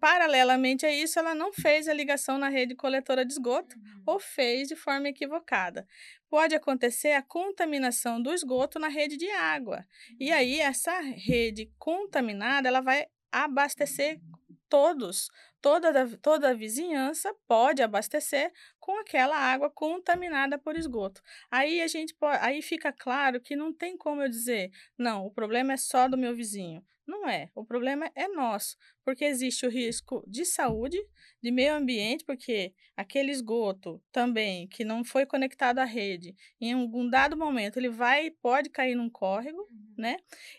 paralelamente 0.00 0.86
a 0.86 0.92
isso, 0.92 1.18
ela 1.18 1.34
não 1.34 1.52
fez 1.52 1.88
a 1.88 1.92
ligação 1.92 2.38
na 2.38 2.48
rede 2.48 2.74
coletora 2.74 3.24
de 3.24 3.32
esgoto 3.32 3.76
uhum. 3.76 4.02
ou 4.06 4.18
fez 4.18 4.68
de 4.68 4.76
forma 4.76 5.08
equivocada. 5.08 5.86
Pode 6.28 6.54
acontecer 6.54 7.12
a 7.12 7.22
contaminação 7.22 8.20
do 8.20 8.32
esgoto 8.32 8.78
na 8.78 8.88
rede 8.88 9.16
de 9.16 9.30
água. 9.30 9.84
E 10.18 10.30
uhum. 10.30 10.36
aí, 10.36 10.60
essa 10.60 10.98
rede 11.00 11.70
contaminada, 11.78 12.68
ela 12.68 12.80
vai 12.80 13.06
abastecer 13.30 14.20
todos, 14.68 15.28
toda 15.60 16.02
a, 16.02 16.16
toda 16.18 16.50
a 16.50 16.54
vizinhança 16.54 17.34
pode 17.46 17.82
abastecer 17.82 18.52
com 18.80 18.98
aquela 18.98 19.36
água 19.36 19.70
contaminada 19.70 20.58
por 20.58 20.76
esgoto. 20.76 21.22
Aí 21.50 21.80
a 21.80 21.86
gente 21.86 22.14
pode, 22.14 22.38
aí 22.42 22.60
fica 22.60 22.92
claro 22.92 23.40
que 23.40 23.54
não 23.54 23.72
tem 23.72 23.96
como 23.96 24.22
eu 24.22 24.28
dizer, 24.28 24.70
não, 24.98 25.26
o 25.26 25.30
problema 25.30 25.72
é 25.72 25.76
só 25.76 26.08
do 26.08 26.18
meu 26.18 26.34
vizinho. 26.34 26.84
Não 27.06 27.28
é. 27.28 27.50
O 27.54 27.64
problema 27.64 28.10
é 28.14 28.26
nosso, 28.28 28.76
porque 29.04 29.24
existe 29.24 29.66
o 29.66 29.70
risco 29.70 30.24
de 30.26 30.44
saúde, 30.44 30.98
de 31.42 31.50
meio 31.50 31.74
ambiente, 31.74 32.24
porque 32.24 32.72
aquele 32.96 33.30
esgoto 33.30 34.02
também 34.10 34.66
que 34.68 34.84
não 34.84 35.04
foi 35.04 35.26
conectado 35.26 35.78
à 35.80 35.84
rede, 35.84 36.34
em 36.60 36.72
algum 36.72 37.08
dado 37.08 37.36
momento 37.36 37.78
ele 37.78 37.90
vai 37.90 38.30
pode 38.30 38.70
cair 38.70 38.94
num 38.94 39.10
córrego, 39.10 39.60
uhum. 39.70 39.94
né? 39.98 40.16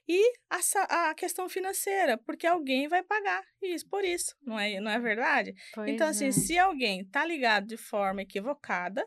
E 0.07 0.21
a, 0.49 1.09
a, 1.09 1.15
questão 1.15 1.49
financeira, 1.49 2.17
porque 2.17 2.45
alguém 2.45 2.87
vai 2.87 3.01
pagar 3.01 3.43
isso 3.61 3.87
por 3.89 4.03
isso, 4.03 4.35
não 4.43 4.59
é, 4.59 4.79
não 4.79 4.91
é 4.91 4.99
verdade? 4.99 5.55
Pois 5.73 5.89
então 5.89 6.07
assim, 6.07 6.27
é. 6.27 6.31
se 6.31 6.57
alguém 6.57 7.01
está 7.01 7.25
ligado 7.25 7.65
de 7.65 7.77
forma 7.77 8.21
equivocada, 8.21 9.03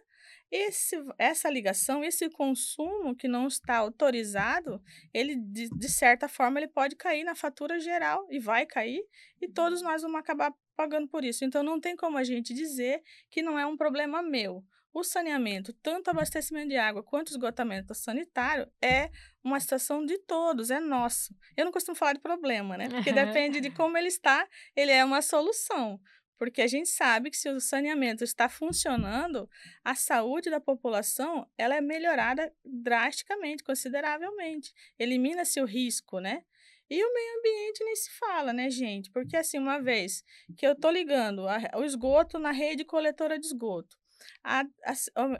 esse, 0.50 0.96
essa 1.18 1.50
ligação, 1.50 2.02
esse 2.02 2.28
consumo 2.30 3.14
que 3.14 3.28
não 3.28 3.46
está 3.46 3.76
autorizado, 3.76 4.82
ele 5.12 5.36
de, 5.36 5.68
de, 5.68 5.88
certa 5.88 6.28
forma 6.28 6.58
ele 6.58 6.68
pode 6.68 6.96
cair 6.96 7.24
na 7.24 7.34
fatura 7.34 7.78
geral 7.78 8.26
e 8.30 8.38
vai 8.38 8.64
cair 8.64 9.02
e 9.40 9.48
todos 9.48 9.82
nós 9.82 10.02
vamos 10.02 10.18
acabar 10.18 10.52
pagando 10.74 11.08
por 11.08 11.24
isso. 11.24 11.44
Então 11.44 11.62
não 11.62 11.80
tem 11.80 11.96
como 11.96 12.16
a 12.16 12.24
gente 12.24 12.54
dizer 12.54 13.02
que 13.30 13.42
não 13.42 13.58
é 13.58 13.66
um 13.66 13.76
problema 13.76 14.22
meu. 14.22 14.64
O 14.92 15.04
saneamento, 15.04 15.72
tanto 15.74 16.08
abastecimento 16.08 16.70
de 16.70 16.76
água 16.76 17.02
quanto 17.02 17.28
esgotamento 17.28 17.94
sanitário, 17.94 18.66
é 18.82 19.10
uma 19.44 19.60
situação 19.60 20.04
de 20.04 20.18
todos, 20.18 20.70
é 20.70 20.80
nosso. 20.80 21.34
Eu 21.56 21.66
não 21.66 21.72
costumo 21.72 21.94
falar 21.94 22.14
de 22.14 22.20
problema, 22.20 22.76
né? 22.76 22.88
Porque 22.88 23.12
depende 23.12 23.60
de 23.60 23.70
como 23.70 23.98
ele 23.98 24.08
está, 24.08 24.48
ele 24.74 24.90
é 24.90 25.04
uma 25.04 25.20
solução. 25.20 26.00
Porque 26.38 26.62
a 26.62 26.66
gente 26.66 26.88
sabe 26.88 27.30
que 27.30 27.36
se 27.36 27.48
o 27.48 27.60
saneamento 27.60 28.22
está 28.22 28.48
funcionando, 28.48 29.50
a 29.84 29.94
saúde 29.94 30.48
da 30.48 30.60
população 30.60 31.50
ela 31.58 31.74
é 31.74 31.80
melhorada 31.80 32.52
drasticamente, 32.64 33.64
consideravelmente. 33.64 34.72
Elimina-se 34.98 35.60
o 35.60 35.64
risco, 35.64 36.20
né? 36.20 36.44
E 36.90 37.04
o 37.04 37.12
meio 37.12 37.38
ambiente 37.38 37.84
nem 37.84 37.96
se 37.96 38.10
fala, 38.12 38.52
né, 38.52 38.70
gente? 38.70 39.10
Porque 39.10 39.36
assim, 39.36 39.58
uma 39.58 39.78
vez 39.78 40.24
que 40.56 40.66
eu 40.66 40.74
tô 40.74 40.90
ligando 40.90 41.46
a, 41.46 41.58
o 41.76 41.84
esgoto 41.84 42.38
na 42.38 42.50
rede 42.50 42.84
coletora 42.84 43.38
de 43.38 43.46
esgoto, 43.46 43.98
a, 44.42 44.60
a, 44.62 44.94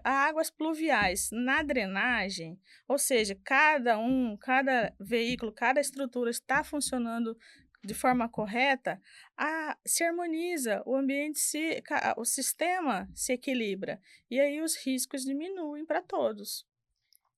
a, 0.04 0.10
águas 0.26 0.50
pluviais 0.50 1.30
na 1.32 1.62
drenagem, 1.62 2.60
ou 2.86 2.98
seja, 2.98 3.38
cada 3.44 3.98
um, 3.98 4.36
cada 4.36 4.94
veículo, 5.00 5.52
cada 5.52 5.80
estrutura 5.80 6.30
está 6.30 6.62
funcionando 6.62 7.36
de 7.84 7.94
forma 7.94 8.28
correta, 8.28 9.00
a, 9.36 9.76
se 9.86 10.02
harmoniza, 10.04 10.82
o 10.84 10.96
ambiente 10.96 11.38
se, 11.38 11.82
o 12.16 12.24
sistema 12.24 13.08
se 13.14 13.32
equilibra 13.32 14.00
e 14.30 14.40
aí 14.40 14.60
os 14.60 14.76
riscos 14.76 15.22
diminuem 15.22 15.84
para 15.86 16.02
todos. 16.02 16.66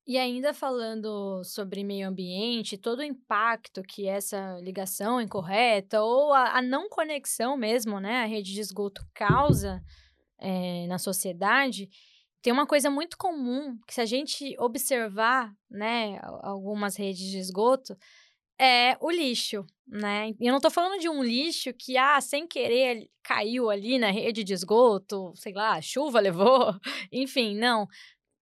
E 0.06 0.18
ainda 0.18 0.52
falando 0.52 1.44
sobre 1.44 1.84
meio 1.84 2.08
ambiente, 2.08 2.78
todo 2.78 3.00
o 3.00 3.04
impacto 3.04 3.82
que 3.82 4.08
essa 4.08 4.58
ligação 4.60 5.20
incorreta 5.20 6.02
ou 6.02 6.32
a, 6.32 6.58
a 6.58 6.62
não 6.62 6.88
conexão 6.88 7.56
mesmo, 7.56 8.00
né, 8.00 8.22
a 8.22 8.26
rede 8.26 8.52
de 8.52 8.60
esgoto 8.60 9.06
causa 9.14 9.80
é, 10.38 10.86
na 10.86 10.98
sociedade, 10.98 11.88
tem 12.42 12.52
uma 12.52 12.66
coisa 12.66 12.90
muito 12.90 13.18
comum 13.18 13.78
que 13.86 13.94
se 13.94 14.00
a 14.00 14.06
gente 14.06 14.56
observar, 14.58 15.54
né, 15.70 16.18
algumas 16.42 16.96
redes 16.96 17.30
de 17.30 17.38
esgoto, 17.38 17.94
é 18.60 18.96
o 19.00 19.10
lixo, 19.10 19.64
né? 19.88 20.34
E 20.38 20.46
eu 20.46 20.52
não 20.52 20.60
tô 20.60 20.70
falando 20.70 21.00
de 21.00 21.08
um 21.08 21.22
lixo 21.22 21.72
que, 21.72 21.96
ah, 21.96 22.20
sem 22.20 22.46
querer 22.46 23.08
caiu 23.22 23.70
ali 23.70 23.98
na 23.98 24.10
rede 24.10 24.44
de 24.44 24.52
esgoto, 24.52 25.32
sei 25.34 25.54
lá, 25.54 25.80
chuva 25.80 26.20
levou, 26.20 26.74
enfim, 27.10 27.56
não 27.56 27.88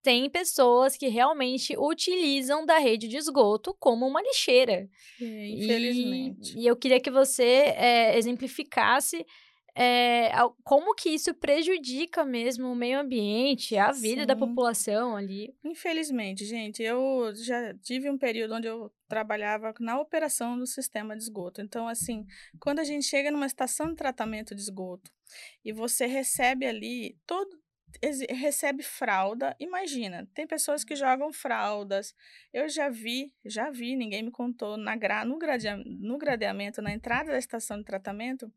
tem 0.04 0.30
pessoas 0.30 0.98
que 0.98 1.08
realmente 1.08 1.76
utilizam 1.78 2.66
da 2.66 2.78
rede 2.78 3.08
de 3.08 3.16
esgoto 3.16 3.74
como 3.80 4.06
uma 4.06 4.22
lixeira. 4.22 4.90
É, 5.20 5.48
infelizmente. 5.48 6.58
E, 6.58 6.64
e, 6.64 6.68
eu 6.68 6.76
queria 6.76 7.00
que 7.00 7.10
você 7.10 7.74
é, 7.78 8.18
exemplificasse 8.18 9.26
é, 9.76 10.32
como 10.64 10.94
que 10.94 11.10
isso 11.10 11.34
prejudica 11.34 12.24
mesmo 12.24 12.72
o 12.72 12.76
meio 12.76 13.00
ambiente, 13.00 13.76
a 13.76 13.92
vida 13.92 14.22
Sim. 14.22 14.28
da 14.28 14.36
população 14.36 15.16
ali. 15.16 15.56
Infelizmente, 15.64 16.46
gente, 16.46 16.84
eu 16.84 17.34
já 17.36 17.74
tive 17.76 18.10
um 18.10 18.18
período 18.18 18.54
onde 18.54 18.68
eu 18.68 18.92
trabalhava 19.08 19.74
na 19.80 20.00
operação 20.00 20.58
do 20.58 20.68
sistema 20.68 21.16
de 21.16 21.24
esgoto. 21.24 21.62
Então, 21.62 21.88
assim, 21.88 22.26
quando 22.60 22.80
a 22.80 22.84
gente 22.84 23.06
chega 23.06 23.32
numa 23.32 23.48
estação 23.48 23.90
de 23.90 23.96
tratamento 23.96 24.54
de 24.54 24.62
esgoto 24.62 25.12
e 25.66 25.72
você 25.72 26.06
recebe 26.06 26.66
ali 26.66 27.18
todo 27.26 27.64
recebe 28.30 28.84
fralda. 28.84 29.56
Imagina, 29.60 30.28
tem 30.34 30.48
pessoas 30.48 30.84
que 30.84 30.96
jogam 30.96 31.32
fraldas. 31.32 32.16
Eu 32.52 32.68
já 32.70 32.90
vi, 32.90 33.34
já 33.46 33.70
vi, 33.70 33.96
ninguém 33.96 34.24
me 34.24 34.32
contou, 34.32 34.78
na 34.78 34.96
gra, 34.96 35.24
no, 35.26 35.38
gradea, 35.38 35.78
no 35.78 36.18
gradeamento, 36.18 36.82
na 36.82 36.92
entrada 36.92 37.32
da 37.32 37.38
estação 37.38 37.78
de 37.78 37.84
tratamento, 37.84 38.52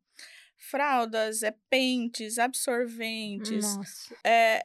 fraldas, 0.56 1.42
é, 1.42 1.54
pentes, 1.68 2.38
absorventes, 2.38 3.64
é, 4.24 4.64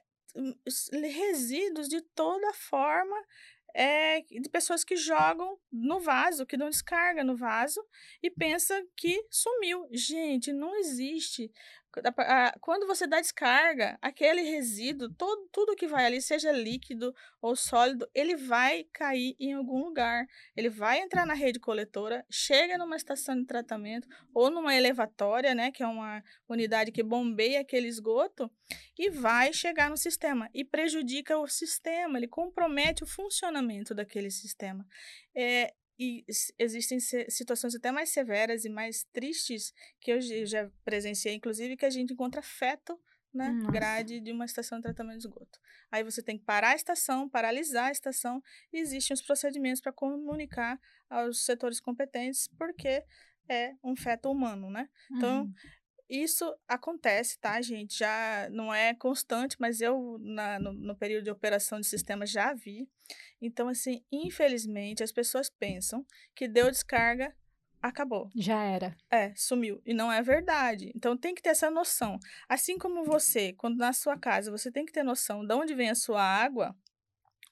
resíduos 0.92 1.88
de 1.88 2.02
toda 2.02 2.54
forma 2.54 3.16
é, 3.74 4.22
de 4.22 4.50
pessoas 4.50 4.84
que 4.84 4.96
jogam 4.96 5.58
no 5.72 6.00
vaso, 6.00 6.46
que 6.46 6.58
não 6.58 6.70
descarga 6.70 7.24
no 7.24 7.36
vaso 7.36 7.82
e 8.22 8.30
pensa 8.30 8.86
que 8.96 9.26
sumiu. 9.30 9.88
Gente, 9.92 10.52
não 10.52 10.76
existe 10.76 11.52
quando 12.62 12.88
você 12.88 13.06
dá 13.06 13.20
descarga, 13.20 13.98
aquele 14.02 14.42
resíduo, 14.42 15.10
todo, 15.14 15.50
tudo 15.52 15.76
que 15.76 15.88
vai 15.88 16.06
ali, 16.06 16.22
seja 16.22 16.52
líquido 16.52 17.14
ou 17.42 17.56
sólido, 17.56 18.10
ele 18.14 18.36
vai 18.36 18.86
cair 18.94 19.36
em 19.40 19.54
algum 19.54 19.84
lugar. 19.84 20.26
Ele 20.56 20.70
vai 20.70 21.00
entrar 21.00 21.26
na 21.26 21.34
rede 21.34 21.60
coletora, 21.60 22.26
chega 22.30 22.78
numa 22.78 22.96
estação 22.96 23.36
de 23.36 23.46
tratamento 23.46 24.08
ou 24.34 24.50
numa 24.50 24.76
elevatória, 24.76 25.54
né, 25.54 25.72
que 25.72 25.84
é 25.84 25.88
uma 25.88 26.24
unidade 26.48 26.92
que 26.92 27.04
bombeia 27.04 27.62
aquele 27.62 27.88
esgoto, 27.88 28.50
e 28.98 29.10
vai 29.10 29.52
chegar 29.52 29.90
no 29.90 29.98
sistema 29.98 30.50
e 30.54 30.64
prejudica 30.64 31.38
o 31.38 31.48
sistema, 31.48 32.18
ele 32.18 32.28
compromete 32.28 33.04
o 33.04 33.08
funcionamento 33.08 33.94
daquele 33.94 34.32
sistema. 34.32 34.86
É, 35.36 35.74
e 36.04 36.26
existem 36.58 37.00
situações 37.00 37.76
até 37.76 37.92
mais 37.92 38.10
severas 38.10 38.66
e 38.66 38.70
mais 38.70 39.04
tristes 39.14 39.72
que 40.00 40.12
eu 40.12 40.20
já 40.20 40.68
presenciei, 40.84 41.36
inclusive, 41.36 41.78
que 41.78 41.86
a 41.86 41.92
gente 41.92 42.12
encontra 42.12 42.42
feto 42.42 43.00
na 43.32 43.54
né, 43.54 43.72
grade 43.72 44.20
de 44.20 44.32
uma 44.32 44.46
estação 44.46 44.80
de 44.80 44.82
tratamento 44.82 45.20
de 45.20 45.28
esgoto. 45.28 45.60
Aí 45.92 46.04
você 46.04 46.24
tem 46.24 46.40
que 46.40 46.44
parar 46.44 46.70
a 46.70 46.76
estação, 46.76 47.30
paralisar 47.30 47.90
a 47.90 47.92
estação, 47.92 48.42
e 48.74 48.80
existem 48.80 49.14
os 49.14 49.22
procedimentos 49.22 49.80
para 49.80 49.94
comunicar 49.94 50.80
aos 51.08 51.46
setores 51.46 51.80
competentes, 51.80 52.48
porque 52.58 53.06
é 53.48 53.76
um 53.84 53.96
feto 53.96 54.32
humano, 54.32 54.72
né? 54.72 54.90
Então, 55.12 55.44
uhum. 55.44 55.54
Isso 56.12 56.54
acontece, 56.68 57.40
tá, 57.40 57.62
gente? 57.62 57.98
Já 57.98 58.50
não 58.52 58.74
é 58.74 58.94
constante, 58.94 59.56
mas 59.58 59.80
eu, 59.80 60.18
na, 60.20 60.60
no, 60.60 60.74
no, 60.74 60.94
período 60.94 61.24
de 61.24 61.32
operação 61.32 61.80
de 61.80 61.88
sistema, 61.88 62.26
já 62.26 62.54
vi. 62.54 62.86
Então, 63.42 63.70
assim, 63.70 64.04
infelizmente, 64.12 65.02
as 65.02 65.12
pessoas 65.14 65.50
pensam 65.50 66.06
que 66.36 66.50
deu 66.50 66.70
descarga, 66.70 67.34
acabou. 67.82 68.30
Já 68.36 68.62
era. 68.62 68.94
É, 69.10 69.34
sumiu. 69.38 69.82
E 69.86 69.94
não 69.94 70.12
é 70.12 70.22
verdade. 70.22 70.92
Então, 70.94 71.16
tem 71.16 71.34
que 71.34 71.42
ter 71.42 71.52
essa 71.52 71.72
noção. 71.72 72.20
Assim 72.50 72.78
como 72.78 73.06
você, 73.06 73.54
quando 73.54 73.78
na 73.78 73.94
sua 73.94 74.18
casa, 74.18 74.52
você 74.52 74.70
tem 74.70 74.86
que 74.86 74.92
ter 74.92 75.04
noção 75.04 75.46
de 75.46 75.56
onde 75.56 75.74
vem 75.74 75.90
a 75.90 75.96
sua 75.96 76.22
água, 76.22 76.76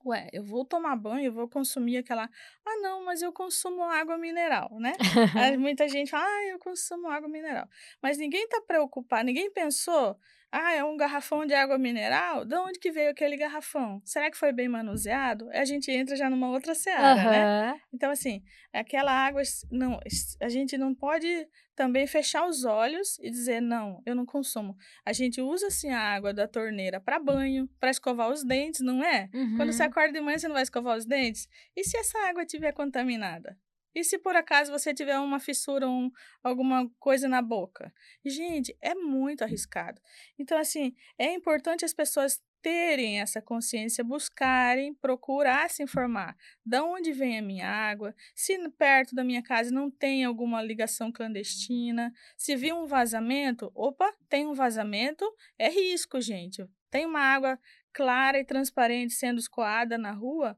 Ué, 0.06 0.30
eu 0.32 0.44
vou 0.44 0.64
tomar 0.64 0.96
banho, 0.96 1.26
eu 1.26 1.34
vou 1.34 1.48
consumir 1.50 1.98
aquela. 1.98 2.30
Ah, 2.66 2.78
não, 2.82 3.04
mas 3.04 3.22
eu 3.22 3.34
consumo 3.34 3.84
água 3.84 4.18
mineral, 4.18 4.80
né? 4.80 4.98
Aí 5.34 5.58
muita 5.58 5.88
gente 5.90 6.10
fala, 6.12 6.26
ah, 6.26 6.46
eu 6.48 6.60
consumo 6.60 7.08
água 7.08 7.28
mineral. 7.28 7.68
Mas 8.02 8.18
ninguém 8.18 8.48
tá 8.48 8.62
preocupado, 8.62 9.26
ninguém 9.26 9.52
pensou 9.52 10.18
ah, 10.52 10.74
é 10.74 10.84
um 10.84 10.98
garrafão 10.98 11.46
de 11.46 11.54
água 11.54 11.78
mineral? 11.78 12.44
De 12.44 12.56
onde 12.56 12.80
que 12.80 12.92
veio 12.92 13.12
aquele 13.12 13.38
garrafão? 13.38 14.02
Será 14.04 14.32
que 14.32 14.38
foi 14.38 14.52
bem 14.52 14.68
manuseado? 14.68 15.48
A 15.52 15.64
gente 15.64 15.92
entra 15.92 16.16
já 16.16 16.28
numa 16.28 16.50
outra 16.50 16.74
seara, 16.74 17.22
uhum. 17.22 17.30
né? 17.30 17.82
Então, 17.94 18.10
assim, 18.10 18.42
aquela 18.74 19.12
água, 19.12 19.44
não, 19.72 20.00
a 20.42 20.50
gente 20.50 20.76
não 20.76 20.96
pode 20.96 21.48
também 21.76 22.08
fechar 22.08 22.48
os 22.48 22.66
olhos 22.66 23.20
e 23.20 23.30
dizer, 23.30 23.62
não, 23.62 24.02
eu 24.06 24.16
não 24.16 24.26
consumo. 24.26 24.76
A 25.06 25.14
gente 25.14 25.40
usa, 25.40 25.68
assim, 25.68 25.90
a 25.90 26.00
água 26.00 26.34
da 26.34 26.48
torneira 26.48 27.00
para 27.00 27.20
banho, 27.20 27.70
para 27.80 27.92
escovar 27.92 28.30
os 28.30 28.44
dentes, 28.44 28.82
não 28.82 29.04
é? 29.04 29.30
Uhum. 29.34 29.56
Quando 29.56 29.72
você 29.72 29.84
uhum. 29.84 29.90
acorda 29.90 30.14
de 30.14 30.20
manhã, 30.20 30.38
você 30.38 30.48
não 30.48 30.56
vai 30.56 30.64
escovar 30.64 30.98
os 30.98 31.06
dentes? 31.06 31.48
E 31.76 31.84
se 31.84 31.96
essa 31.96 32.18
água 32.28 32.42
estiver 32.42 32.72
contaminada? 32.72 33.56
E 33.94 34.04
se 34.04 34.18
por 34.18 34.36
acaso 34.36 34.72
você 34.72 34.94
tiver 34.94 35.18
uma 35.20 35.40
fissura, 35.40 35.90
um, 35.90 36.12
alguma 36.44 36.90
coisa 37.00 37.28
na 37.28 37.42
boca? 37.42 37.94
Gente, 38.26 38.76
é 38.82 38.94
muito 38.94 39.44
arriscado. 39.44 40.00
Então, 40.38 40.58
assim, 40.58 40.96
é 41.18 41.34
importante 41.34 41.84
as 41.84 41.94
pessoas 41.94 42.42
terem 42.62 43.22
essa 43.22 43.42
consciência, 43.42 44.04
buscarem, 44.04 44.94
procurar 44.94 45.70
se 45.70 45.82
informar. 45.82 46.36
De 46.66 46.80
onde 46.80 47.12
vem 47.12 47.38
a 47.38 47.42
minha 47.42 47.68
água? 47.68 48.14
Se 48.36 48.58
perto 48.72 49.16
da 49.16 49.24
minha 49.24 49.42
casa 49.42 49.72
não 49.72 49.90
tem 49.90 50.24
alguma 50.24 50.62
ligação 50.62 51.12
clandestina? 51.12 52.14
Se 52.38 52.56
viu 52.56 52.76
um 52.78 52.86
vazamento, 52.86 53.72
opa, 53.74 54.14
tem 54.28 54.46
um 54.46 54.54
vazamento, 54.54 55.26
é 55.58 55.70
risco, 55.70 56.20
gente. 56.20 56.66
Tem 56.90 57.06
uma 57.06 57.22
água 57.22 57.60
clara 57.94 58.40
e 58.40 58.46
transparente 58.46 59.14
sendo 59.14 59.40
escoada 59.40 59.98
na 59.98 60.12
rua, 60.12 60.58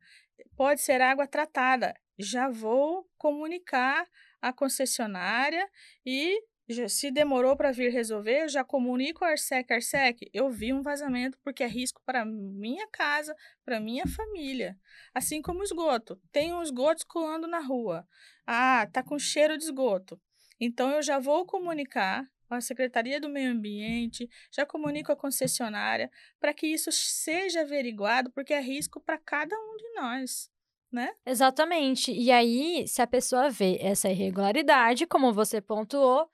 pode 0.55 0.81
ser 0.81 1.01
água 1.01 1.27
tratada 1.27 1.93
já 2.21 2.49
vou 2.49 3.09
comunicar 3.17 4.07
à 4.41 4.53
concessionária 4.53 5.69
e 6.05 6.41
se 6.87 7.11
demorou 7.11 7.55
para 7.57 7.71
vir 7.71 7.91
resolver, 7.91 8.47
já 8.47 8.63
comunico 8.63 9.25
ao 9.25 9.31
Arsec, 9.31 9.71
Arsec, 9.73 10.29
eu 10.33 10.49
vi 10.49 10.71
um 10.71 10.81
vazamento 10.81 11.37
porque 11.43 11.63
é 11.63 11.67
risco 11.67 12.01
para 12.05 12.23
minha 12.23 12.87
casa, 12.87 13.35
para 13.65 13.79
minha 13.79 14.07
família. 14.07 14.77
Assim 15.13 15.41
como 15.41 15.63
esgoto. 15.63 16.19
Tem 16.31 16.53
um 16.53 16.61
esgoto 16.61 16.99
escoando 16.99 17.47
na 17.47 17.59
rua. 17.59 18.07
Ah, 18.47 18.87
tá 18.91 19.03
com 19.03 19.19
cheiro 19.19 19.57
de 19.57 19.65
esgoto. 19.65 20.19
Então 20.59 20.91
eu 20.91 21.01
já 21.01 21.19
vou 21.19 21.45
comunicar 21.45 22.25
à 22.49 22.61
Secretaria 22.61 23.19
do 23.19 23.29
Meio 23.29 23.51
Ambiente, 23.51 24.29
já 24.51 24.65
comunico 24.65 25.11
à 25.11 25.15
concessionária 25.15 26.09
para 26.39 26.53
que 26.53 26.67
isso 26.67 26.91
seja 26.91 27.61
averiguado, 27.61 28.31
porque 28.31 28.53
é 28.53 28.61
risco 28.61 29.01
para 29.01 29.17
cada 29.17 29.55
um 29.55 29.77
de 29.77 29.93
nós 29.95 30.50
né? 30.91 31.11
Exatamente. 31.25 32.11
E 32.11 32.31
aí, 32.31 32.87
se 32.87 33.01
a 33.01 33.07
pessoa 33.07 33.49
vê 33.49 33.77
essa 33.81 34.09
irregularidade, 34.09 35.07
como 35.07 35.33
você 35.33 35.61
pontuou, 35.61 36.27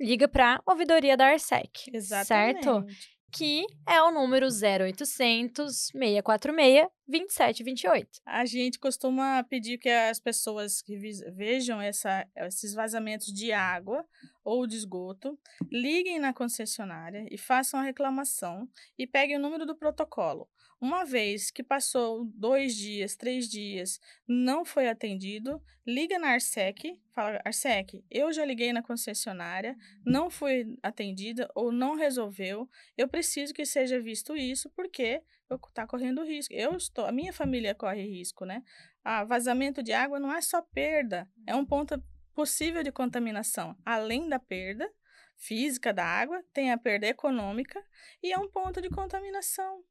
liga 0.00 0.28
para 0.28 0.56
a 0.56 0.72
ouvidoria 0.72 1.16
da 1.16 1.26
Arsec. 1.26 1.90
Exatamente. 1.92 2.64
Certo? 2.64 2.84
Que 3.32 3.64
é 3.88 4.02
o 4.02 4.10
número 4.10 4.46
0800 4.46 5.90
646 5.92 6.86
27 7.12 7.60
e 7.60 7.64
28. 7.64 8.08
A 8.24 8.46
gente 8.46 8.78
costuma 8.78 9.44
pedir 9.44 9.76
que 9.76 9.90
as 9.90 10.18
pessoas 10.18 10.80
que 10.80 10.96
vejam 10.96 11.78
essa, 11.78 12.26
esses 12.34 12.72
vazamentos 12.72 13.26
de 13.26 13.52
água 13.52 14.02
ou 14.42 14.66
de 14.66 14.76
esgoto 14.76 15.38
liguem 15.70 16.18
na 16.18 16.32
concessionária 16.32 17.26
e 17.30 17.36
façam 17.36 17.78
a 17.78 17.82
reclamação 17.82 18.66
e 18.98 19.06
peguem 19.06 19.36
o 19.36 19.40
número 19.40 19.66
do 19.66 19.76
protocolo. 19.76 20.48
Uma 20.80 21.04
vez 21.04 21.50
que 21.50 21.62
passou 21.62 22.24
dois 22.34 22.74
dias, 22.74 23.14
três 23.14 23.48
dias, 23.48 24.00
não 24.26 24.64
foi 24.64 24.88
atendido, 24.88 25.62
liga 25.86 26.18
na 26.18 26.30
Arsec, 26.30 26.98
fala, 27.12 27.40
Arsec, 27.44 28.02
eu 28.10 28.32
já 28.32 28.44
liguei 28.44 28.72
na 28.72 28.82
concessionária, 28.82 29.76
não 30.04 30.28
fui 30.28 30.76
atendida 30.82 31.48
ou 31.54 31.70
não 31.70 31.94
resolveu, 31.94 32.68
eu 32.98 33.06
preciso 33.06 33.54
que 33.54 33.64
seja 33.64 34.00
visto 34.00 34.34
isso, 34.34 34.68
porque 34.70 35.22
está 35.54 35.86
correndo 35.86 36.24
risco. 36.24 36.52
Eu 36.52 36.76
estou, 36.76 37.06
a 37.06 37.12
minha 37.12 37.32
família 37.32 37.74
corre 37.74 38.02
risco, 38.02 38.44
né? 38.44 38.62
Ah, 39.04 39.24
vazamento 39.24 39.82
de 39.82 39.92
água 39.92 40.18
não 40.18 40.32
é 40.32 40.40
só 40.40 40.62
perda, 40.62 41.28
é 41.46 41.54
um 41.54 41.64
ponto 41.64 42.02
possível 42.34 42.82
de 42.82 42.92
contaminação. 42.92 43.76
Além 43.84 44.28
da 44.28 44.38
perda 44.38 44.90
física 45.36 45.92
da 45.92 46.04
água, 46.04 46.42
tem 46.52 46.70
a 46.70 46.78
perda 46.78 47.06
econômica 47.06 47.82
e 48.22 48.32
é 48.32 48.38
um 48.38 48.48
ponto 48.48 48.80
de 48.80 48.88
contaminação 48.88 49.82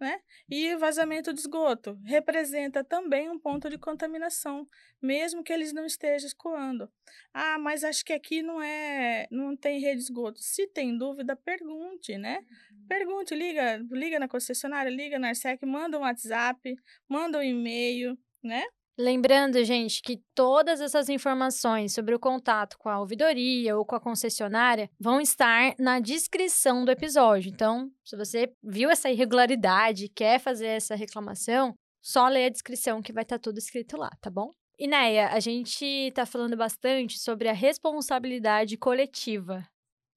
né? 0.00 0.20
E 0.48 0.76
vazamento 0.76 1.32
de 1.32 1.40
esgoto 1.40 1.98
representa 2.04 2.84
também 2.84 3.30
um 3.30 3.38
ponto 3.38 3.68
de 3.70 3.78
contaminação, 3.78 4.66
mesmo 5.00 5.42
que 5.42 5.52
eles 5.52 5.72
não 5.72 5.84
estejam 5.86 6.26
escoando. 6.26 6.90
Ah, 7.32 7.58
mas 7.58 7.84
acho 7.84 8.04
que 8.04 8.12
aqui 8.12 8.42
não 8.42 8.62
é, 8.62 9.26
não 9.30 9.56
tem 9.56 9.80
rede 9.80 9.98
de 9.98 10.04
esgoto. 10.04 10.40
Se 10.40 10.66
tem 10.66 10.96
dúvida, 10.96 11.36
pergunte, 11.36 12.16
né? 12.16 12.38
Uhum. 12.38 12.86
Pergunte, 12.86 13.34
liga, 13.34 13.76
liga 13.90 14.18
na 14.18 14.28
concessionária, 14.28 14.90
liga 14.90 15.18
na 15.18 15.28
Arsec, 15.28 15.64
manda 15.64 15.98
um 15.98 16.02
WhatsApp, 16.02 16.76
manda 17.08 17.38
um 17.38 17.42
e-mail, 17.42 18.18
né? 18.42 18.64
Lembrando, 18.96 19.62
gente, 19.64 20.00
que 20.00 20.22
todas 20.36 20.80
essas 20.80 21.08
informações 21.08 21.92
sobre 21.92 22.14
o 22.14 22.18
contato 22.18 22.78
com 22.78 22.88
a 22.88 23.00
ouvidoria 23.00 23.76
ou 23.76 23.84
com 23.84 23.96
a 23.96 24.00
concessionária 24.00 24.88
vão 25.00 25.20
estar 25.20 25.74
na 25.80 25.98
descrição 25.98 26.84
do 26.84 26.92
episódio. 26.92 27.50
Então, 27.50 27.90
se 28.04 28.16
você 28.16 28.52
viu 28.62 28.88
essa 28.88 29.10
irregularidade 29.10 30.04
e 30.04 30.08
quer 30.08 30.38
fazer 30.38 30.68
essa 30.68 30.94
reclamação, 30.94 31.74
só 32.00 32.28
lê 32.28 32.44
a 32.44 32.50
descrição 32.50 33.02
que 33.02 33.12
vai 33.12 33.24
estar 33.24 33.38
tudo 33.40 33.58
escrito 33.58 33.96
lá, 33.96 34.10
tá 34.20 34.30
bom? 34.30 34.52
Inéia, 34.78 35.28
a 35.28 35.40
gente 35.40 35.84
está 35.84 36.24
falando 36.24 36.56
bastante 36.56 37.18
sobre 37.18 37.48
a 37.48 37.52
responsabilidade 37.52 38.76
coletiva, 38.76 39.66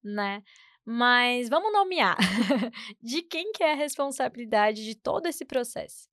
né? 0.03 0.43
Mas 0.85 1.49
vamos 1.49 1.73
nomear. 1.73 2.15
de 3.01 3.23
quem 3.23 3.51
que 3.51 3.63
é 3.63 3.73
a 3.73 3.75
responsabilidade 3.75 4.83
de 4.83 4.95
todo 4.95 5.25
esse 5.25 5.45
processo? 5.45 6.07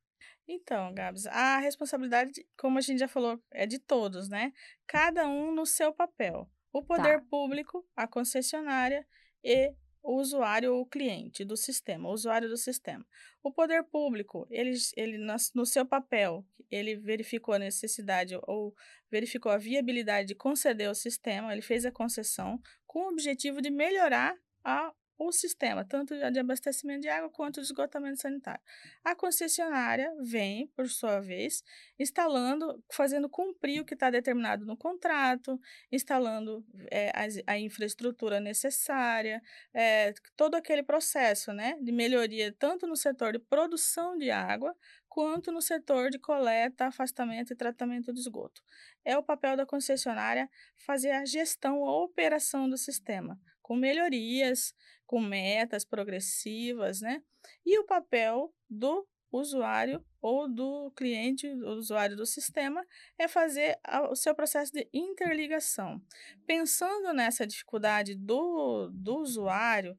Então, 0.47 0.93
Gabs, 0.93 1.27
a 1.27 1.59
responsabilidade, 1.59 2.47
como 2.57 2.79
a 2.79 2.81
gente 2.81 2.99
já 2.99 3.09
falou, 3.09 3.43
é 3.51 3.67
de 3.67 3.79
todos, 3.79 4.29
né? 4.29 4.53
Cada 4.87 5.27
um 5.27 5.55
no 5.55 5.65
seu 5.65 5.93
papel. 5.93 6.51
O 6.73 6.83
poder 6.83 7.21
tá. 7.21 7.27
público, 7.31 7.87
a 7.97 8.07
concessionária 8.07 9.07
e 9.43 9.73
o 10.03 10.21
usuário 10.21 10.75
ou 10.75 10.83
o 10.83 10.87
cliente 10.87 11.45
do 11.45 11.57
sistema, 11.57 12.09
o 12.09 12.13
usuário 12.13 12.49
do 12.49 12.59
sistema. 12.59 13.05
O 13.43 13.51
poder 13.51 13.85
público, 13.85 14.47
ele, 14.51 14.75
ele 14.97 15.19
no 15.55 15.65
seu 15.65 15.87
papel, 15.87 16.47
ele 16.71 16.97
verificou 16.97 17.55
a 17.55 17.59
necessidade 17.59 18.39
ou 18.43 18.75
verificou 19.11 19.51
a 19.51 19.57
viabilidade 19.57 20.29
de 20.29 20.35
conceder 20.35 20.91
o 20.91 20.95
sistema, 20.95 21.53
ele 21.53 21.63
fez 21.63 21.87
a 21.87 21.91
concessão 21.91 22.61
com 22.87 23.07
o 23.07 23.09
objetivo 23.09 23.63
de 23.63 23.71
melhorar 23.71 24.37
a 24.63 24.93
o 25.19 25.31
sistema, 25.31 25.85
tanto 25.85 26.15
de 26.15 26.39
abastecimento 26.39 27.03
de 27.03 27.09
água 27.09 27.31
quanto 27.31 27.61
de 27.61 27.67
esgotamento 27.67 28.21
sanitário. 28.21 28.61
A 29.05 29.15
concessionária 29.15 30.13
vem, 30.21 30.67
por 30.69 30.89
sua 30.89 31.21
vez, 31.21 31.63
instalando, 31.99 32.83
fazendo 32.93 33.29
cumprir 33.29 33.81
o 33.81 33.85
que 33.85 33.95
está 33.95 34.11
determinado 34.11 34.67
no 34.67 34.77
contrato, 34.77 35.59
instalando 35.91 36.65
é, 36.91 37.11
a, 37.11 37.53
a, 37.53 37.59
infraestrutura 37.59 38.41
necessária, 38.41 39.41
é, 39.73 40.13
todo 40.37 40.57
aquele 40.57 40.83
processo 40.83 41.53
né, 41.53 41.77
de 41.81 41.93
melhoria, 41.93 42.53
tanto 42.59 42.87
no 42.87 42.97
setor 42.97 43.33
de 43.33 43.39
produção 43.39 44.17
de 44.17 44.31
água, 44.31 44.75
quanto 45.09 45.53
no 45.53 45.63
setor 45.63 46.11
de 46.11 46.19
coleta, 46.19 46.87
afastamento 46.87 47.53
e 47.53 47.57
tratamento 47.57 48.13
de 48.13 48.19
esgoto. 48.19 48.61
É 49.05 49.17
o 49.17 49.23
papel 49.23 49.57
da 49.57 49.65
concessionária 49.65 50.51
fazer 50.85 51.13
a 51.13 51.25
gestão, 51.25 51.85
a 51.85 52.03
operação 52.03 52.69
do 52.69 52.77
sistema, 52.77 53.41
com 53.65 53.75
melhorias, 53.75 54.75
com 55.07 55.19
metas 55.19 55.87
progressivas, 55.87 57.01
né? 57.01 57.23
E 57.65 57.79
o 57.79 57.87
papel 57.87 58.55
do 58.69 59.09
usuário 59.33 60.05
ou 60.21 60.47
do 60.49 60.93
cliente, 60.95 61.49
o 61.49 61.71
usuário 61.71 62.15
do 62.15 62.27
sistema, 62.27 62.87
é 63.19 63.27
fazer 63.27 63.79
o 64.11 64.15
seu 64.15 64.35
processo 64.35 64.71
de 64.71 64.87
interligação. 64.93 66.01
Pensando 66.47 67.13
nessa 67.15 67.47
dificuldade 67.47 68.15
do, 68.15 68.91
do 68.93 69.17
usuário, 69.17 69.97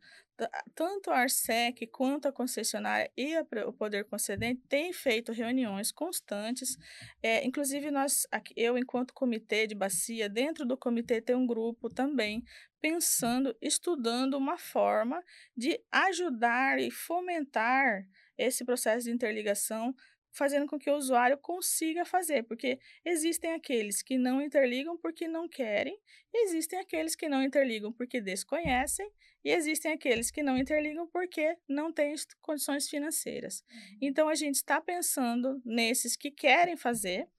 tanto 0.74 1.10
a 1.10 1.20
Arsec 1.20 1.88
quanto 1.88 2.28
a 2.28 2.32
concessionária 2.32 3.12
e 3.16 3.36
a, 3.36 3.46
o 3.68 3.74
poder 3.74 4.06
concedente 4.06 4.62
têm 4.68 4.92
feito 4.92 5.32
reuniões 5.32 5.92
constantes. 5.92 6.78
É, 7.22 7.46
inclusive, 7.46 7.90
nós, 7.92 8.28
eu, 8.56 8.78
enquanto 8.78 9.14
comitê 9.14 9.68
de 9.68 9.76
bacia, 9.76 10.28
dentro 10.28 10.66
do 10.66 10.78
comitê 10.78 11.22
tem 11.22 11.36
um 11.36 11.48
grupo 11.48 11.90
também 11.90 12.44
pensando, 12.82 13.56
estudando 13.62 14.36
uma 14.36 14.58
forma 14.58 15.24
de 15.56 15.80
ajudar 15.92 16.80
e 16.80 16.92
fomentar 16.92 18.06
esse 18.38 18.66
processo 18.66 19.06
de 19.06 19.12
interligação 19.12 19.96
fazendo 20.36 20.68
com 20.68 20.78
que 20.78 20.90
o 20.90 20.96
usuário 20.96 21.38
consiga 21.38 22.06
fazer, 22.06 22.44
porque 22.44 22.78
existem 23.04 23.54
aqueles 23.54 24.02
que 24.02 24.18
não 24.18 24.42
interligam 24.42 24.98
porque 24.98 25.28
não 25.28 25.48
querem, 25.48 25.98
existem 26.34 26.80
aqueles 26.80 27.16
que 27.16 27.30
não 27.30 27.42
interligam 27.42 27.92
porque 27.92 28.20
desconhecem, 28.20 29.10
e 29.44 29.52
existem 29.52 29.94
aqueles 29.94 30.32
que 30.32 30.42
não 30.42 30.58
interligam 30.58 31.08
porque 31.08 31.56
não 31.70 31.94
têm 31.94 32.16
condições 32.42 32.90
financeiras. 32.90 33.64
Uhum. 33.70 33.98
Então, 34.02 34.28
a 34.28 34.34
gente 34.34 34.56
está 34.56 34.82
pensando 34.82 35.62
nesses 35.64 36.16
que 36.16 36.32
querem 36.32 36.76
fazer, 36.76 37.30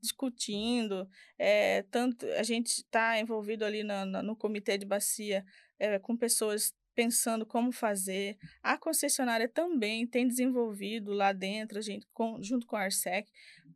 discutindo, 0.00 1.08
é, 1.38 1.82
tanto 1.90 2.26
a 2.32 2.42
gente 2.42 2.78
está 2.78 3.18
envolvido 3.18 3.64
ali 3.64 3.82
no, 3.82 4.36
comitê 4.36 4.78
de 4.78 4.86
bacia 4.86 5.44
é, 5.78 5.98
com 5.98 6.16
pessoas 6.16 6.72
pensando 6.96 7.44
como 7.44 7.70
fazer. 7.70 8.38
A 8.62 8.78
concessionária 8.78 9.46
também 9.46 10.06
tem 10.06 10.26
desenvolvido 10.26 11.12
lá 11.12 11.30
dentro, 11.32 11.78
a 11.78 11.82
gente, 11.82 12.06
com, 12.12 12.42
junto 12.42 12.66
com 12.66 12.74
a 12.74 12.84
Arsec, 12.84 13.30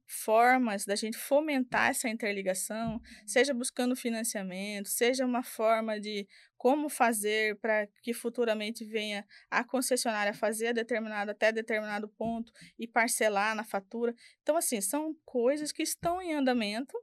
formas 0.06 0.86
da 0.86 0.96
gente 0.96 1.18
fomentar 1.18 1.90
essa 1.90 2.08
interligação, 2.08 3.00
seja 3.26 3.52
buscando 3.52 3.94
financiamento, 3.94 4.88
seja 4.88 5.26
uma 5.26 5.42
forma 5.42 6.00
de 6.00 6.26
como 6.56 6.88
fazer 6.88 7.56
para 7.60 7.86
que 8.02 8.12
futuramente 8.14 8.84
venha 8.84 9.24
a 9.50 9.62
concessionária 9.62 10.32
fazer 10.32 10.72
determinado 10.72 11.30
até 11.30 11.52
determinado 11.52 12.08
ponto 12.08 12.50
e 12.78 12.88
parcelar 12.88 13.54
na 13.54 13.64
fatura. 13.64 14.14
Então, 14.42 14.56
assim, 14.56 14.80
são 14.80 15.14
coisas 15.24 15.72
que 15.72 15.82
estão 15.82 16.20
em 16.20 16.32
andamento 16.32 16.96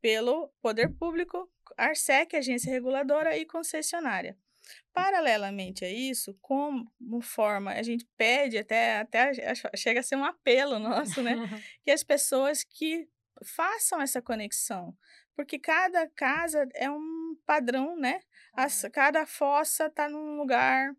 pelo 0.00 0.48
poder 0.62 0.88
público, 0.96 1.50
Arsec, 1.76 2.36
agência 2.36 2.70
reguladora 2.70 3.36
e 3.36 3.44
concessionária. 3.44 4.36
Paralelamente 4.92 5.84
a 5.84 5.90
isso, 5.90 6.36
como 6.40 6.90
forma, 7.20 7.72
a 7.72 7.82
gente 7.82 8.06
pede 8.16 8.58
até, 8.58 8.98
até 8.98 9.32
chega 9.76 10.00
a 10.00 10.02
ser 10.02 10.16
um 10.16 10.24
apelo 10.24 10.78
nosso, 10.80 11.22
né? 11.22 11.34
que 11.84 11.90
as 11.90 12.02
pessoas 12.02 12.64
que 12.64 13.08
façam 13.44 14.00
essa 14.00 14.20
conexão, 14.20 14.96
porque 15.34 15.58
cada 15.58 16.08
casa 16.08 16.66
é 16.74 16.90
um 16.90 17.36
padrão, 17.46 17.96
né? 17.96 18.20
As, 18.52 18.82
cada 18.92 19.24
fossa 19.24 19.86
está 19.86 20.08
num 20.08 20.36
lugar, 20.36 20.92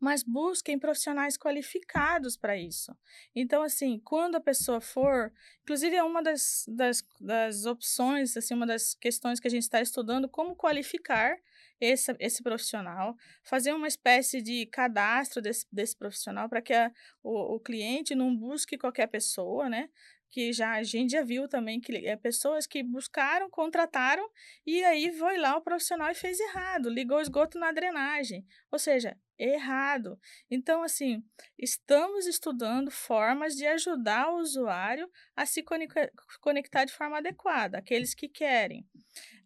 mas 0.00 0.22
busquem 0.22 0.78
profissionais 0.78 1.36
qualificados 1.36 2.36
para 2.36 2.56
isso. 2.56 2.94
Então, 3.34 3.62
assim, 3.62 3.98
quando 4.04 4.36
a 4.36 4.40
pessoa 4.40 4.80
for, 4.80 5.32
inclusive 5.62 5.96
é 5.96 6.02
uma 6.02 6.22
das, 6.22 6.64
das, 6.68 7.02
das 7.20 7.64
opções, 7.64 8.36
assim, 8.36 8.54
uma 8.54 8.66
das 8.66 8.94
questões 8.94 9.40
que 9.40 9.48
a 9.48 9.50
gente 9.50 9.62
está 9.62 9.80
estudando, 9.80 10.28
como 10.28 10.54
qualificar 10.56 11.38
esse, 11.80 12.14
esse 12.18 12.42
profissional, 12.42 13.16
fazer 13.42 13.72
uma 13.72 13.88
espécie 13.88 14.40
de 14.42 14.66
cadastro 14.66 15.42
desse, 15.42 15.66
desse 15.72 15.96
profissional 15.96 16.48
para 16.48 16.62
que 16.62 16.72
a, 16.72 16.90
o, 17.22 17.56
o 17.56 17.60
cliente 17.60 18.14
não 18.14 18.34
busque 18.34 18.78
qualquer 18.78 19.06
pessoa, 19.08 19.68
né? 19.68 19.88
que 20.34 20.52
já 20.52 20.72
a 20.72 20.82
gente 20.82 21.12
já 21.12 21.22
viu 21.22 21.48
também 21.48 21.80
que 21.80 21.94
é 22.08 22.16
pessoas 22.16 22.66
que 22.66 22.82
buscaram, 22.82 23.48
contrataram 23.48 24.28
e 24.66 24.82
aí 24.82 25.12
foi 25.12 25.38
lá 25.38 25.56
o 25.56 25.60
profissional 25.60 26.10
e 26.10 26.14
fez 26.14 26.40
errado, 26.40 26.90
ligou 26.90 27.18
o 27.18 27.20
esgoto 27.20 27.56
na 27.56 27.70
drenagem. 27.70 28.44
Ou 28.72 28.78
seja, 28.78 29.16
errado. 29.38 30.18
Então, 30.50 30.82
assim, 30.82 31.22
estamos 31.58 32.26
estudando 32.26 32.90
formas 32.90 33.54
de 33.54 33.66
ajudar 33.66 34.30
o 34.30 34.38
usuário 34.38 35.10
a 35.36 35.44
se 35.46 35.64
conectar 36.40 36.84
de 36.84 36.92
forma 36.92 37.18
adequada, 37.18 37.78
aqueles 37.78 38.14
que 38.14 38.28
querem. 38.28 38.86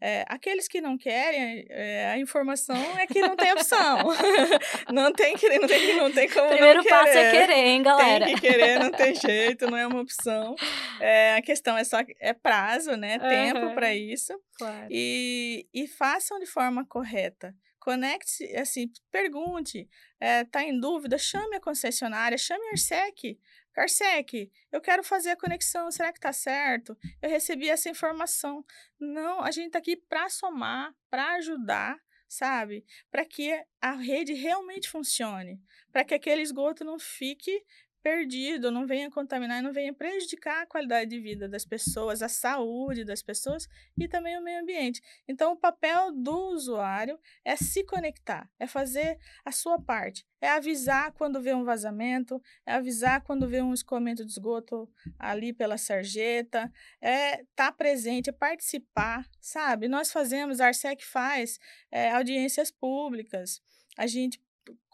É, 0.01 0.25
aqueles 0.29 0.69
que 0.69 0.81
não 0.81 0.97
querem, 0.97 1.67
é, 1.69 2.07
a 2.11 2.19
informação 2.19 2.77
é 2.99 3.07
que 3.07 3.21
não 3.21 3.35
tem 3.35 3.53
opção. 3.53 3.99
não 4.93 5.13
tem 5.13 5.37
que 5.37 5.49
não 5.59 5.67
tem, 5.67 5.97
não 5.97 6.13
tem 6.13 6.29
como 6.29 6.49
Primeiro 6.49 6.79
não 6.79 6.85
querer. 6.85 6.97
passo 6.97 7.19
é 7.19 7.31
querer, 7.33 7.67
hein, 7.67 7.83
galera? 7.83 8.25
Tem 8.25 8.35
que 8.37 8.41
querer, 8.41 8.79
não 8.79 8.91
tem 8.93 9.15
jeito, 9.17 9.69
não 9.69 9.77
é 9.77 9.87
uma 9.87 10.01
opção. 10.01 10.55
É, 11.01 11.35
a 11.35 11.43
questão 11.43 11.77
é 11.77 11.83
só 11.83 11.99
é 12.21 12.33
prazo, 12.33 12.97
né? 12.97 13.19
Uhum. 13.21 13.29
Tempo 13.29 13.75
para 13.75 13.93
isso. 13.93 14.33
Claro. 14.57 14.87
E, 14.89 15.67
e 15.75 15.89
façam 15.89 16.39
de 16.39 16.47
forma 16.47 16.87
correta. 16.87 17.53
Conecte, 17.79 18.45
assim, 18.57 18.91
pergunte, 19.11 19.89
é, 20.21 20.45
tá 20.45 20.63
em 20.63 20.79
dúvida, 20.79 21.17
chame 21.17 21.57
a 21.57 21.61
concessionária, 21.61 22.37
chame 22.37 22.67
a 22.67 22.71
Arsec. 22.73 23.39
Arsec, 23.77 24.51
eu 24.73 24.81
quero 24.81 25.05
fazer 25.05 25.31
a 25.31 25.37
conexão, 25.37 25.91
será 25.91 26.13
que 26.13 26.19
tá 26.19 26.33
certo? 26.33 26.99
Eu 27.23 27.31
recebi 27.31 27.69
essa 27.69 27.89
informação. 27.89 28.65
Não, 28.99 29.41
a 29.41 29.51
gente 29.53 29.71
tá 29.71 29.79
aqui 29.79 29.97
para 29.97 30.29
somar, 30.29 30.93
para 31.09 31.35
ajudar, 31.35 31.97
sabe? 32.29 32.85
Para 33.11 33.25
que 33.25 33.53
a 33.81 33.93
rede 33.93 34.35
realmente 34.35 34.89
funcione, 34.89 35.63
para 35.93 36.05
que 36.05 36.15
aquele 36.15 36.43
esgoto 36.43 36.85
não 36.85 36.99
fique 36.99 37.65
perdido, 38.03 38.71
não 38.71 38.87
venha 38.87 39.11
contaminar, 39.11 39.63
não 39.63 39.73
venha 39.73 39.93
prejudicar 39.93 40.63
a 40.63 40.67
qualidade 40.67 41.11
de 41.11 41.21
vida 41.21 41.49
das 41.49 41.65
pessoas, 41.65 42.23
a 42.23 42.29
saúde 42.29 43.05
das 43.05 43.23
pessoas 43.23 43.69
e 43.97 44.09
também 44.09 44.39
o 44.39 44.43
meio 44.43 44.61
ambiente. 44.61 45.03
Então, 45.27 45.53
o 45.53 45.57
papel 45.57 46.13
do 46.13 46.53
usuário 46.53 47.19
é 47.45 47.57
se 47.57 47.85
conectar, 47.85 48.49
é 48.59 48.67
fazer 48.67 49.19
a 49.45 49.53
sua 49.53 49.81
parte, 49.81 50.27
é 50.41 50.49
avisar 50.49 51.13
quando 51.13 51.41
vê 51.41 51.55
um 51.55 51.65
vazamento, 51.65 52.41
é 52.65 52.75
avisar 52.75 53.23
quando 53.23 53.49
vê 53.49 53.61
um 53.61 53.75
escoamento 53.75 54.25
de 54.25 54.31
esgoto 54.31 54.89
ali 55.19 55.53
pela 55.53 55.77
sarjeta, 55.77 56.73
é 57.01 57.43
estar 57.43 57.47
tá 57.57 57.73
presente, 57.73 58.31
é 58.31 58.33
participar, 58.33 59.29
sabe? 59.41 59.89
Nós 59.89 60.13
fazemos, 60.13 60.61
a 60.61 60.67
Arsec 60.67 61.05
faz 61.05 61.59
é, 61.91 62.11
audiências 62.11 62.71
públicas, 62.71 63.61
a 63.97 64.07
gente 64.07 64.41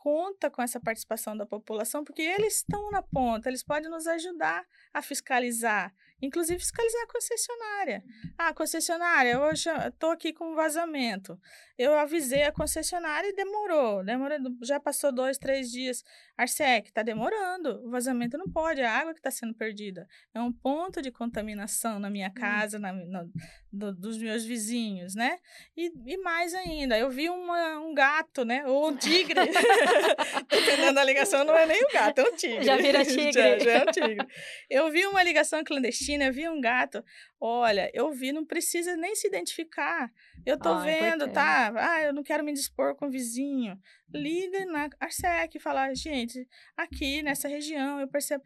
conta 0.05 0.51
com 0.51 0.61
essa 0.61 0.79
participação 0.79 1.35
da 1.35 1.47
população, 1.47 2.05
porque 2.05 2.21
eles 2.21 2.57
estão 2.57 2.91
na 2.91 3.01
ponta, 3.01 3.49
eles 3.49 3.63
podem 3.63 3.91
nos 3.91 4.07
ajudar 4.07 4.63
a 4.93 5.01
fiscalizar, 5.01 5.95
inclusive 6.25 6.59
fiscalizar 6.59 7.03
a 7.03 7.13
concessionária. 7.13 8.05
Ah, 8.39 8.55
concessionária, 8.55 9.41
hoje 9.41 9.69
estou 9.87 10.11
aqui 10.11 10.33
com 10.33 10.55
vazamento. 10.55 11.39
Eu 11.77 11.99
avisei 11.99 12.45
a 12.45 12.53
concessionária 12.53 13.29
e 13.29 13.35
demorou, 13.35 14.05
demorou, 14.05 14.39
já 14.63 14.79
passou 14.79 15.11
dois, 15.11 15.37
três 15.37 15.71
dias. 15.71 16.05
Arsec, 16.37 16.89
está 16.89 17.03
demorando, 17.03 17.85
o 17.85 17.91
vazamento 17.91 18.39
não 18.39 18.49
pode, 18.49 18.81
é 18.81 18.87
a 18.87 18.93
água 18.93 19.13
que 19.13 19.19
está 19.19 19.31
sendo 19.31 19.55
perdida. 19.55 20.07
É 20.33 20.41
um 20.41 20.53
ponto 20.53 21.03
de 21.03 21.11
contaminação 21.11 21.99
na 21.99 22.09
minha 22.09 22.29
hum. 22.29 22.35
casa, 22.35 22.79
na, 22.79 22.93
na 22.93 23.27
do, 23.73 23.93
dos 23.93 24.19
meus 24.19 24.45
vizinhos, 24.45 25.17
né? 25.17 25.39
E, 25.77 25.93
e 26.07 26.17
mais 26.19 26.55
ainda, 26.55 26.97
eu 26.97 27.11
vi 27.11 27.29
uma, 27.29 27.81
um 27.81 27.93
gato, 27.93 28.45
né? 28.45 28.65
Ou 28.67 28.91
um 28.91 28.97
tigre. 28.97 29.35
Dependendo 30.49 30.95
da 30.95 31.03
ligação, 31.03 31.45
não 31.45 31.57
é 31.57 31.67
nem 31.67 31.83
o 31.83 31.93
gato, 31.93 32.21
é 32.21 32.25
um 32.25 32.37
tigre. 32.37 32.65
Já 32.65 32.77
vira 32.77 33.05
tigre. 33.05 33.33
já, 33.33 33.59
já 33.59 33.73
é 33.73 33.83
um 33.83 33.87
tigre. 33.87 34.27
Eu 34.71 34.91
vi 34.93 35.05
uma 35.07 35.25
ligação 35.25 35.65
clandestina, 35.65 36.14
eu 36.23 36.33
vi 36.33 36.49
um 36.49 36.61
gato. 36.61 37.05
Olha, 37.41 37.91
eu 37.93 38.11
vi, 38.13 38.33
não 38.33 38.45
precisa 38.45 38.97
nem 38.97 39.15
se 39.15 39.27
identificar. 39.27 40.13
Eu 40.45 40.59
tô 40.59 40.69
Ai, 40.75 41.01
vendo, 41.01 41.33
tá? 41.33 41.73
Ah, 41.77 42.03
eu 42.03 42.13
não 42.13 42.23
quero 42.23 42.45
me 42.45 42.53
dispor 42.53 42.95
com 42.95 43.07
o 43.07 43.11
vizinho. 43.11 43.79
Liga 44.13 44.65
na 44.67 44.89
Arsec 45.01 45.57
e 45.57 45.61
fala, 45.61 45.93
gente, 45.95 46.47
aqui 46.77 47.23
nessa 47.23 47.49
região 47.49 48.01
eu 48.01 48.09
percebo. 48.09 48.45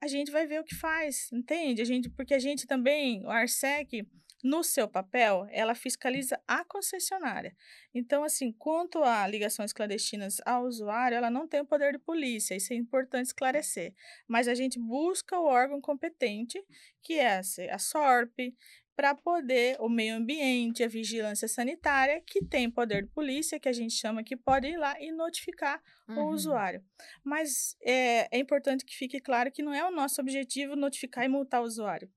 A 0.00 0.06
gente 0.06 0.30
vai 0.30 0.46
ver 0.46 0.60
o 0.60 0.64
que 0.64 0.74
faz, 0.74 1.30
entende? 1.32 1.80
A 1.80 1.84
gente, 1.84 2.10
porque 2.10 2.34
a 2.34 2.38
gente 2.38 2.66
também, 2.66 3.24
o 3.24 3.30
Arsec, 3.30 4.06
no 4.44 4.62
seu 4.62 4.86
papel, 4.86 5.46
ela 5.50 5.74
fiscaliza 5.74 6.38
a 6.46 6.62
concessionária. 6.66 7.56
Então, 7.94 8.22
assim, 8.22 8.52
quanto 8.52 9.02
a 9.02 9.26
ligações 9.26 9.72
clandestinas 9.72 10.36
ao 10.44 10.66
usuário, 10.66 11.16
ela 11.16 11.30
não 11.30 11.48
tem 11.48 11.62
o 11.62 11.66
poder 11.66 11.92
de 11.92 11.98
polícia, 11.98 12.54
isso 12.54 12.70
é 12.74 12.76
importante 12.76 13.28
esclarecer. 13.28 13.94
Mas 14.28 14.46
a 14.46 14.54
gente 14.54 14.78
busca 14.78 15.38
o 15.38 15.46
órgão 15.46 15.80
competente, 15.80 16.62
que 17.02 17.14
é 17.14 17.40
a 17.70 17.78
SORP, 17.78 18.54
para 18.94 19.14
poder 19.14 19.76
o 19.80 19.88
meio 19.88 20.14
ambiente, 20.14 20.84
a 20.84 20.88
vigilância 20.88 21.48
sanitária, 21.48 22.22
que 22.24 22.44
tem 22.44 22.70
poder 22.70 23.04
de 23.04 23.08
polícia, 23.08 23.58
que 23.58 23.68
a 23.68 23.72
gente 23.72 23.94
chama 23.94 24.22
que 24.22 24.36
pode 24.36 24.68
ir 24.68 24.76
lá 24.76 24.94
e 25.00 25.10
notificar 25.10 25.82
uhum. 26.06 26.26
o 26.26 26.28
usuário. 26.28 26.84
Mas 27.24 27.76
é, 27.82 28.28
é 28.30 28.38
importante 28.38 28.84
que 28.84 28.94
fique 28.94 29.20
claro 29.20 29.50
que 29.50 29.62
não 29.62 29.72
é 29.72 29.82
o 29.88 29.90
nosso 29.90 30.20
objetivo 30.20 30.76
notificar 30.76 31.24
e 31.24 31.28
multar 31.28 31.62
o 31.62 31.64
usuário. 31.64 32.12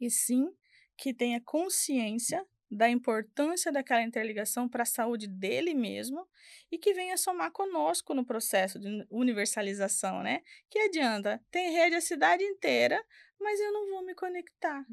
E 0.00 0.10
sim 0.10 0.50
que 0.96 1.12
tenha 1.14 1.40
consciência 1.40 2.44
da 2.70 2.88
importância 2.88 3.70
daquela 3.70 4.02
interligação 4.02 4.68
para 4.68 4.82
a 4.82 4.86
saúde 4.86 5.28
dele 5.28 5.72
mesmo 5.72 6.26
e 6.70 6.78
que 6.78 6.92
venha 6.92 7.16
somar 7.16 7.52
conosco 7.52 8.12
no 8.12 8.24
processo 8.24 8.78
de 8.78 9.06
universalização, 9.08 10.22
né? 10.22 10.42
Que 10.68 10.80
adianta? 10.80 11.40
Tem 11.50 11.72
rede 11.72 11.94
a 11.94 12.00
cidade 12.00 12.42
inteira, 12.42 13.00
mas 13.40 13.60
eu 13.60 13.72
não 13.72 13.90
vou 13.90 14.04
me 14.04 14.14
conectar. 14.14 14.84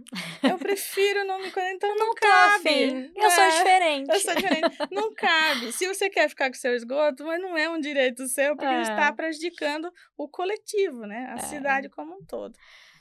Eu 0.44 0.58
prefiro 0.58 1.24
não 1.26 1.40
me 1.40 1.50
conectar. 1.50 1.74
Então 1.74 1.96
não, 1.96 2.08
não 2.08 2.14
cabe. 2.14 3.12
Eu 3.16 3.26
é, 3.26 3.30
sou 3.30 3.50
diferente. 3.50 4.12
Eu 4.12 4.20
sou 4.20 4.36
diferente. 4.36 4.78
Não 4.92 5.14
cabe. 5.16 5.72
Se 5.72 5.88
você 5.88 6.10
quer 6.10 6.30
ficar 6.30 6.50
com 6.50 6.56
seu 6.56 6.76
esgoto, 6.76 7.24
mas 7.24 7.42
não 7.42 7.58
é 7.58 7.70
um 7.70 7.80
direito 7.80 8.28
seu, 8.28 8.56
porque 8.56 8.74
é. 8.74 8.82
está 8.82 9.12
prejudicando 9.14 9.92
o 10.18 10.28
coletivo, 10.28 11.08
né? 11.08 11.28
A 11.32 11.36
é. 11.36 11.48
cidade 11.48 11.90
como 11.90 12.14
um 12.16 12.26
todo. 12.26 12.54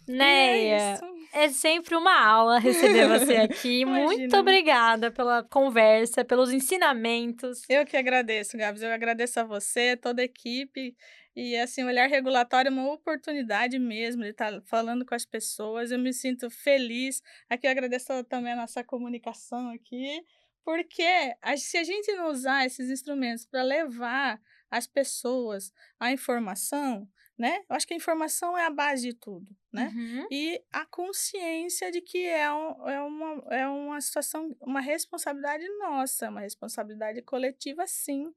Neia, 0.06 1.00
é, 1.32 1.44
é, 1.44 1.48
sempre 1.48 1.94
uma 1.94 2.24
aula 2.24 2.58
receber 2.58 3.08
você 3.08 3.36
aqui. 3.36 3.84
Muito 3.86 4.36
obrigada 4.36 5.10
pela 5.10 5.42
conversa, 5.42 6.24
pelos 6.24 6.52
ensinamentos. 6.52 7.62
Eu 7.68 7.84
que 7.86 7.96
agradeço, 7.96 8.56
Gabs. 8.56 8.82
Eu 8.82 8.90
agradeço 8.90 9.40
a 9.40 9.44
você, 9.44 9.96
toda 9.96 10.22
a 10.22 10.24
equipe. 10.24 10.96
E, 11.34 11.56
assim, 11.56 11.82
o 11.82 11.86
olhar 11.86 12.08
regulatório 12.08 12.68
é 12.68 12.72
uma 12.72 12.92
oportunidade 12.92 13.78
mesmo 13.78 14.22
de 14.22 14.30
estar 14.30 14.60
falando 14.66 15.04
com 15.06 15.14
as 15.14 15.24
pessoas. 15.24 15.90
Eu 15.90 15.98
me 15.98 16.12
sinto 16.12 16.50
feliz. 16.50 17.22
Aqui 17.48 17.66
eu 17.66 17.70
agradeço 17.70 18.22
também 18.24 18.52
a 18.52 18.56
nossa 18.56 18.84
comunicação 18.84 19.70
aqui, 19.70 20.22
porque 20.64 21.34
se 21.56 21.78
a 21.78 21.84
gente 21.84 22.12
não 22.12 22.28
usar 22.30 22.66
esses 22.66 22.90
instrumentos 22.90 23.46
para 23.46 23.62
levar 23.62 24.38
as 24.70 24.86
pessoas 24.86 25.72
a 25.98 26.12
informação, 26.12 27.08
né? 27.38 27.64
Eu 27.68 27.76
acho 27.76 27.86
que 27.86 27.94
a 27.94 27.96
informação 27.96 28.56
é 28.56 28.66
a 28.66 28.70
base 28.70 29.08
de 29.08 29.14
tudo, 29.14 29.46
né? 29.72 29.92
Uhum. 29.94 30.26
E 30.30 30.62
a 30.70 30.84
consciência 30.86 31.90
de 31.90 32.00
que 32.00 32.24
é, 32.24 32.52
um, 32.52 32.88
é, 32.88 33.00
uma, 33.00 33.44
é 33.50 33.68
uma 33.68 34.00
situação, 34.00 34.54
uma 34.60 34.80
responsabilidade 34.80 35.66
nossa, 35.78 36.28
uma 36.28 36.40
responsabilidade 36.40 37.22
coletiva, 37.22 37.86
sim. 37.86 38.32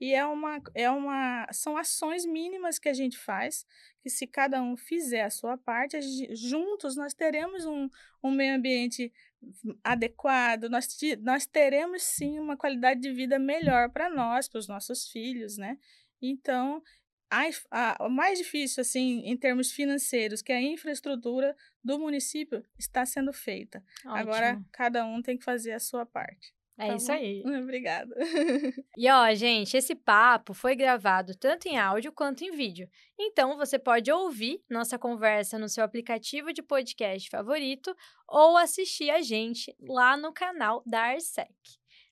E 0.00 0.14
é 0.14 0.24
uma, 0.24 0.62
é 0.74 0.90
uma, 0.90 1.46
são 1.52 1.76
ações 1.76 2.24
mínimas 2.24 2.78
que 2.78 2.88
a 2.88 2.94
gente 2.94 3.18
faz, 3.18 3.66
que 4.00 4.08
se 4.08 4.26
cada 4.26 4.62
um 4.62 4.76
fizer 4.76 5.22
a 5.22 5.30
sua 5.30 5.58
parte, 5.58 5.96
a 5.96 6.00
gente, 6.00 6.34
juntos 6.36 6.96
nós 6.96 7.12
teremos 7.12 7.66
um, 7.66 7.88
um 8.22 8.30
meio 8.30 8.54
ambiente 8.54 9.12
adequado, 9.84 10.68
nós, 10.68 10.88
nós 11.20 11.46
teremos 11.46 12.02
sim 12.02 12.38
uma 12.38 12.56
qualidade 12.56 13.00
de 13.00 13.12
vida 13.12 13.38
melhor 13.38 13.90
para 13.90 14.08
nós, 14.08 14.48
para 14.48 14.58
os 14.58 14.68
nossos 14.68 15.08
filhos, 15.08 15.56
né? 15.56 15.78
Então, 16.20 16.82
a, 17.30 17.48
a, 17.70 18.06
o 18.06 18.08
mais 18.08 18.38
difícil, 18.38 18.80
assim, 18.80 19.22
em 19.24 19.36
termos 19.36 19.70
financeiros, 19.70 20.42
que 20.42 20.52
é 20.52 20.56
a 20.56 20.62
infraestrutura 20.62 21.56
do 21.82 21.98
município 21.98 22.64
está 22.78 23.04
sendo 23.04 23.32
feita. 23.32 23.82
Ótimo. 24.04 24.16
Agora, 24.16 24.62
cada 24.72 25.04
um 25.04 25.22
tem 25.22 25.36
que 25.36 25.44
fazer 25.44 25.72
a 25.72 25.80
sua 25.80 26.06
parte. 26.06 26.52
É 26.78 26.88
tá 26.88 26.94
isso 26.94 27.06
bom? 27.08 27.12
aí. 27.12 27.42
Obrigada. 27.60 28.14
E 28.96 29.10
ó, 29.10 29.34
gente, 29.34 29.76
esse 29.76 29.96
papo 29.96 30.54
foi 30.54 30.76
gravado 30.76 31.34
tanto 31.34 31.66
em 31.66 31.76
áudio 31.76 32.12
quanto 32.12 32.44
em 32.44 32.52
vídeo. 32.52 32.88
Então, 33.18 33.56
você 33.56 33.78
pode 33.78 34.10
ouvir 34.12 34.62
nossa 34.70 34.96
conversa 34.96 35.58
no 35.58 35.68
seu 35.68 35.82
aplicativo 35.82 36.52
de 36.52 36.62
podcast 36.62 37.28
favorito 37.28 37.94
ou 38.28 38.56
assistir 38.56 39.10
a 39.10 39.20
gente 39.20 39.74
lá 39.80 40.16
no 40.16 40.32
canal 40.32 40.82
da 40.86 41.00
Arsec. 41.00 41.50